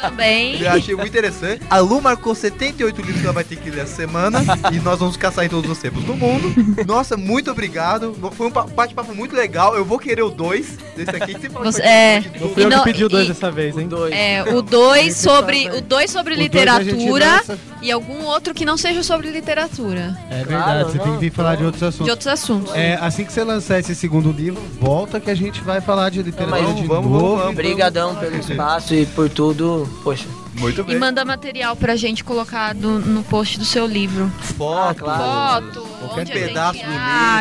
[0.00, 0.60] Também.
[0.60, 1.62] Eu achei muito interessante.
[1.70, 4.40] A Lu marcou 78 livros que ela vai ter que ler essa semana.
[4.72, 6.52] e nós vamos caçar em todos os tempos do mundo.
[6.86, 8.14] Nossa, muito obrigado.
[8.36, 9.74] Foi um pa- bate-papo muito legal.
[9.76, 11.32] Eu vou querer o dois desse aqui.
[11.32, 12.20] Você falou Você- é.
[12.20, 13.88] de Não fui eu não- que pedi o dois e- dessa vez, hein?
[13.88, 14.12] Dois.
[14.14, 18.64] É, o 2 sobre, o dois sobre O dois literatura lança- e algum outro que
[18.64, 20.16] não seja sobre literatura.
[20.30, 22.08] É Claro, verdade, você tem não, que vir falar de outros De assuntos.
[22.10, 22.74] outros assuntos.
[22.74, 26.22] É, assim que você lançar esse segundo livro, volta que a gente vai falar de
[26.22, 27.20] literatura Vamos, de vamos, novo.
[27.26, 27.54] vamos, vamos.
[27.56, 29.63] Brigadão pelo espaço e por tudo.
[30.02, 30.98] Poxa, Muito E bem.
[31.00, 34.30] manda material pra gente colocar do- no post do seu livro.
[34.56, 34.88] Foto.
[34.88, 35.64] Ah, claro.
[35.72, 36.72] Foto, Qualquer onde pedaço a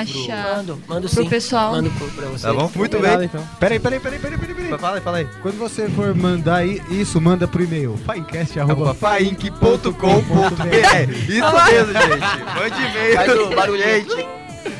[0.03, 0.55] gente do acha.
[0.55, 1.29] mando, mando Pro sim.
[1.29, 1.71] pessoal.
[1.73, 2.47] Mando pro, pra você.
[2.47, 2.71] Tá bom?
[2.75, 3.29] Muito Combinado, bem.
[3.31, 3.47] então.
[3.59, 4.79] Peraí, peraí, peraí, peraí, peraí, peraí.
[4.79, 5.27] Fala aí, fala aí.
[5.43, 7.95] Quando você for mandar isso, manda pro e-mail.
[8.03, 8.93] Finecast.com.
[8.95, 12.55] fainc.com.br Isso mesmo, gente.
[12.55, 13.15] Mande e-mail.
[13.15, 14.27] Faz o barulhete.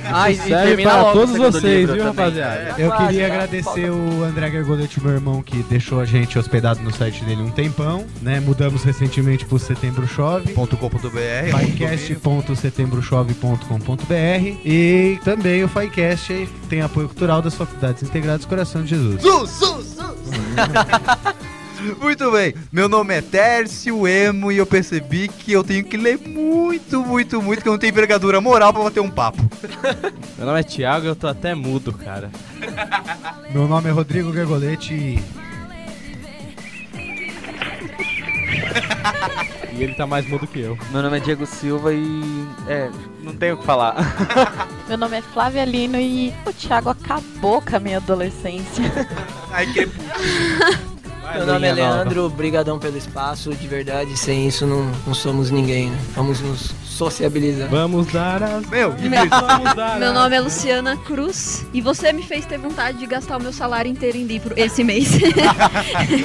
[0.06, 2.76] Ah, e Serve para todos vocês, viu, rapaziada?
[2.78, 6.94] Eu Quase, queria agradecer o André Gergoletti, meu irmão, que deixou a gente hospedado no
[6.94, 8.40] site dele um tempão, né?
[8.40, 10.54] Mudamos recentemente pro Setembro Chove.
[10.54, 19.20] .com.br Finecast.setembrochove.com.br e também o Finecast tem apoio cultural das Faculdades Integradas Coração de Jesus.
[19.22, 20.04] Su, su, su.
[22.00, 26.18] Muito bem, meu nome é Tércio Emo e eu percebi que eu tenho que ler
[26.18, 29.42] muito, muito, muito, que eu não tenho envergadura moral pra bater um papo.
[30.38, 32.32] Meu nome é Thiago e eu tô até mudo, cara.
[33.52, 35.24] Meu nome é Rodrigo Gergoletti e
[39.74, 40.78] E ele tá mais mudo que eu.
[40.92, 42.22] Meu nome é Diego Silva e.
[42.68, 42.90] É,
[43.22, 43.96] não tenho o que falar.
[44.88, 48.84] Meu nome é Flávia Lino e o Thiago acabou com a minha adolescência.
[49.52, 49.90] Aí que
[51.36, 51.74] Meu nome é.
[51.74, 55.98] Leandro, brigadão pelo espaço, de verdade, sem isso não, não somos ninguém, né?
[56.16, 57.68] Vamos nos sociabilizar.
[57.70, 58.66] Vamos dar as...
[58.68, 62.46] Meu, que Meu- Vamos dar Meu as- nome é Luciana Cruz e você me fez
[62.46, 65.10] ter vontade de gastar o meu salário inteiro em livro esse mês.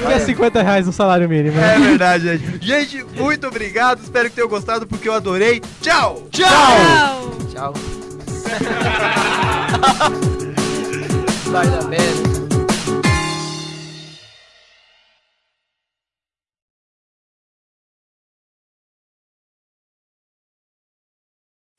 [0.09, 1.55] É 50 reais o salário mínimo.
[1.57, 1.75] né?
[1.75, 2.65] É verdade, gente.
[2.65, 4.01] Gente, muito obrigado.
[4.03, 5.61] Espero que tenham gostado porque eu adorei.
[5.81, 6.27] Tchau!
[6.31, 6.47] Tchau!
[7.53, 7.73] Tchau.
[11.51, 12.28] Vai dar merda.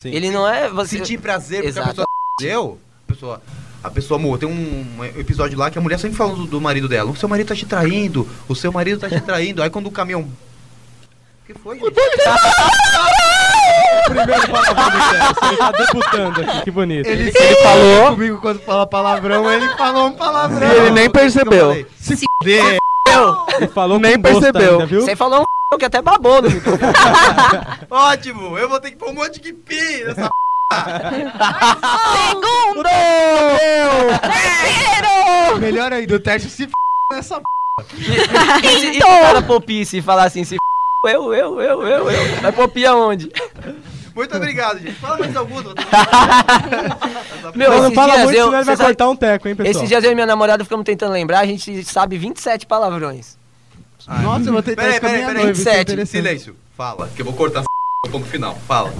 [0.03, 0.15] Sim.
[0.15, 0.69] Ele não é.
[0.71, 0.97] Você...
[0.97, 1.89] Sentir prazer porque Exato.
[1.89, 2.07] a pessoa
[2.41, 2.79] deu.
[3.07, 3.43] A pessoa,
[3.85, 6.89] a pessoa amor, tem um, episódio lá que a mulher sempre fala do, do marido
[6.89, 7.11] dela.
[7.11, 9.63] O seu marido tá te traindo, o seu marido tá te traindo.
[9.63, 10.23] Aí quando o caminhão.
[10.23, 11.93] O que foi, gente?
[14.07, 15.47] Primeiro palavrão do.
[15.47, 17.07] Ele tá debutando aqui, que bonito.
[17.07, 20.67] ele, Ele falou comigo quando fala palavrão, ele falou um palavrão.
[20.67, 21.87] e ele nem percebeu.
[21.99, 22.17] Se
[23.11, 23.57] f***der.
[23.57, 24.73] Ele falou Nem percebeu.
[24.73, 25.01] ainda, viu?
[25.03, 26.93] Você falou um que até babou no microfone.
[27.91, 28.59] Ótimo!
[28.59, 30.29] Eu vou ter que pôr um monte de pi nessa
[32.29, 32.89] Segundo!
[35.61, 36.73] Melhor ainda, o teste se f***
[37.13, 37.45] nessa p***.
[37.99, 38.05] E,
[38.81, 40.61] se- e se o cara popisse e falar assim, se f...
[41.15, 42.37] eu, eu, eu, eu, eu.
[42.43, 43.31] Vai popir aonde?
[44.15, 44.93] Muito obrigado, gente.
[44.95, 45.63] Fala mais alguma.
[47.55, 49.55] Meu, Não, não fala dias muito, eu- senão ele vai sabe- cortar um teco, hein,
[49.57, 49.71] pessoal?
[49.77, 53.39] Esses dias eu e minha namorada ficamos tentando lembrar, a gente sabe 27 palavrões.
[54.23, 55.43] Nossa, eu vou tentar Peraí, peraí, peraí.
[55.43, 56.09] é 27, interessante.
[56.11, 56.57] Silêncio.
[56.77, 57.69] Fala, que eu vou cortar essa
[58.13, 58.59] ponto final.
[58.67, 58.93] Fala.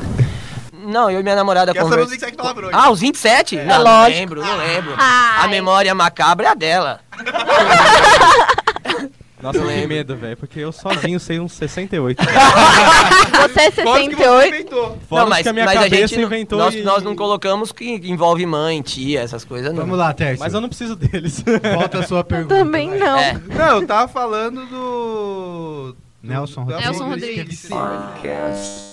[0.73, 2.11] Não, eu e minha namorada saber os conversamos.
[2.13, 2.75] 27 palavrões?
[2.75, 3.57] Ah, os 27?
[3.57, 4.19] não, não lógico.
[4.19, 4.95] lembro, não lembro.
[4.97, 5.45] Ai.
[5.45, 7.01] A memória macabra é a dela.
[9.43, 12.23] Nossa, eu tenho medo, velho, porque eu sozinho sei uns 68.
[12.23, 14.55] Você é Fora os que você 68?
[14.55, 14.99] inventou.
[15.09, 17.03] Fora não, mas, que a minha mas cabeça a gente não- inventou nós, e- nós
[17.03, 19.81] não colocamos que envolve mãe, tia, essas coisas, não.
[19.83, 20.41] Vamos lá, Tércio.
[20.41, 21.43] Mas eu não preciso deles.
[21.75, 22.55] Volta a sua pergunta.
[22.55, 22.99] Também vai.
[22.99, 23.19] não.
[23.19, 23.33] É.
[23.49, 25.97] Não, eu tava falando do.
[26.23, 26.85] Nelson Rodrigues.
[26.85, 27.65] Nelson Rodrigues.
[27.65, 28.90] Esqueci.